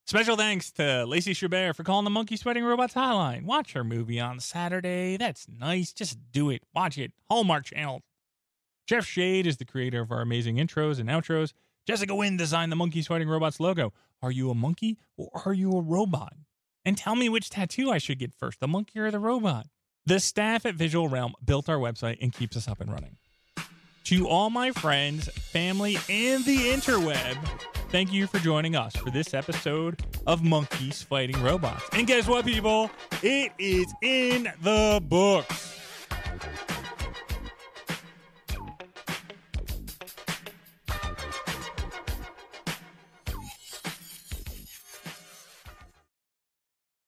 Special 0.05 0.35
thanks 0.37 0.71
to 0.73 1.03
Lacey 1.07 1.33
Chabert 1.33 1.75
for 1.75 1.83
calling 1.83 2.03
the 2.03 2.11
Monkeys 2.11 2.43
Fighting 2.43 2.63
Robots 2.63 2.93
hotline. 2.93 3.43
Watch 3.43 3.73
her 3.73 3.83
movie 3.83 4.19
on 4.19 4.39
Saturday. 4.39 5.17
That's 5.17 5.47
nice. 5.49 5.91
Just 5.91 6.19
do 6.31 6.51
it. 6.51 6.61
Watch 6.75 6.99
it. 6.99 7.13
Hallmark 7.31 7.65
Channel. 7.65 8.03
Jeff 8.85 9.07
Shade 9.07 9.47
is 9.47 9.57
the 9.57 9.65
creator 9.65 10.01
of 10.01 10.11
our 10.11 10.21
amazing 10.21 10.57
intros 10.57 10.99
and 10.99 11.09
outros. 11.09 11.53
Jessica 11.87 12.13
Wynn 12.13 12.37
designed 12.37 12.71
the 12.71 12.75
Monkeys 12.75 13.07
Fighting 13.07 13.29
Robots 13.29 13.59
logo. 13.59 13.93
Are 14.21 14.31
you 14.31 14.51
a 14.51 14.55
monkey 14.55 14.99
or 15.17 15.31
are 15.43 15.53
you 15.55 15.71
a 15.71 15.81
robot? 15.81 16.33
And 16.87 16.97
tell 16.97 17.17
me 17.17 17.27
which 17.27 17.49
tattoo 17.49 17.91
I 17.91 17.97
should 17.97 18.17
get 18.17 18.33
first, 18.33 18.61
the 18.61 18.67
monkey 18.67 18.97
or 18.99 19.11
the 19.11 19.19
robot. 19.19 19.67
The 20.05 20.21
staff 20.21 20.65
at 20.65 20.75
Visual 20.75 21.09
Realm 21.09 21.33
built 21.43 21.67
our 21.67 21.75
website 21.75 22.17
and 22.21 22.31
keeps 22.31 22.55
us 22.55 22.69
up 22.69 22.79
and 22.79 22.89
running. 22.89 23.17
To 24.05 24.25
all 24.29 24.49
my 24.49 24.71
friends, 24.71 25.27
family, 25.27 25.97
and 26.09 26.45
the 26.45 26.57
interweb, 26.57 27.37
thank 27.91 28.13
you 28.13 28.25
for 28.25 28.39
joining 28.39 28.77
us 28.77 28.95
for 28.95 29.09
this 29.09 29.33
episode 29.33 30.01
of 30.25 30.45
Monkeys 30.45 31.01
Fighting 31.01 31.43
Robots. 31.43 31.83
And 31.91 32.07
guess 32.07 32.25
what, 32.25 32.45
people? 32.45 32.89
It 33.21 33.51
is 33.59 33.93
in 34.01 34.47
the 34.61 35.03
books. 35.03 35.77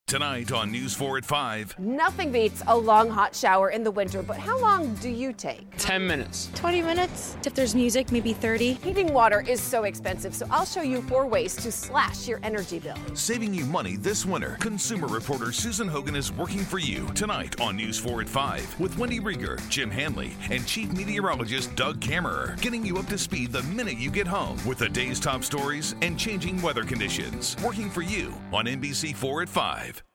Tonight 0.10 0.52
on 0.52 0.72
News 0.72 0.96
4 0.96 1.20
at 1.20 1.26
5. 1.26 1.78
Nothing 1.78 2.32
beats 2.32 2.64
a 2.66 2.76
long 2.76 3.12
hot 3.12 3.36
shower 3.36 3.70
in 3.70 3.84
the 3.84 3.92
winter, 3.92 4.24
but 4.24 4.38
how 4.38 4.60
long 4.60 4.96
do 4.96 5.08
you 5.08 5.32
take? 5.32 5.68
10 5.90 6.06
minutes. 6.06 6.52
20 6.54 6.84
minutes. 6.84 7.36
If 7.48 7.56
there's 7.56 7.74
music, 7.74 8.12
maybe 8.12 8.32
30. 8.32 8.74
Heating 8.74 9.12
water 9.12 9.44
is 9.48 9.60
so 9.60 9.86
expensive, 9.86 10.36
so 10.36 10.46
I'll 10.52 10.64
show 10.64 10.84
you 10.84 11.02
four 11.02 11.26
ways 11.26 11.56
to 11.56 11.72
slash 11.72 12.28
your 12.28 12.40
energy 12.44 12.78
bill. 12.78 12.96
Saving 13.16 13.56
you 13.56 13.66
money 13.66 13.96
this 13.96 14.24
winter. 14.24 14.56
Consumer 14.60 15.08
reporter 15.08 15.52
Susan 15.52 15.88
Hogan 15.88 16.16
is 16.16 16.32
working 16.32 16.60
for 16.60 16.78
you 16.78 17.08
tonight 17.16 17.60
on 17.60 17.76
News 17.76 17.98
4 17.98 18.22
at 18.22 18.30
5 18.30 18.80
with 18.80 19.00
Wendy 19.00 19.20
Rieger, 19.20 19.68
Jim 19.68 19.90
Handly, 19.90 20.34
and 20.52 20.64
Chief 20.68 20.92
Meteorologist 20.92 21.76
Doug 21.76 22.00
Kammerer, 22.00 22.62
getting 22.62 22.86
you 22.86 23.00
up 23.00 23.08
to 23.08 23.18
speed 23.18 23.52
the 23.52 23.64
minute 23.64 23.98
you 23.98 24.12
get 24.12 24.28
home 24.28 24.60
with 24.68 24.78
the 24.78 24.90
day's 24.90 25.20
top 25.20 25.44
stories 25.44 25.96
and 26.04 26.20
changing 26.20 26.62
weather 26.62 26.84
conditions. 26.84 27.56
Working 27.64 27.90
for 27.90 28.04
you 28.04 28.32
on 28.54 28.66
NBC 28.66 29.16
4 29.16 29.42
at 29.42 29.50
5. 29.50 30.04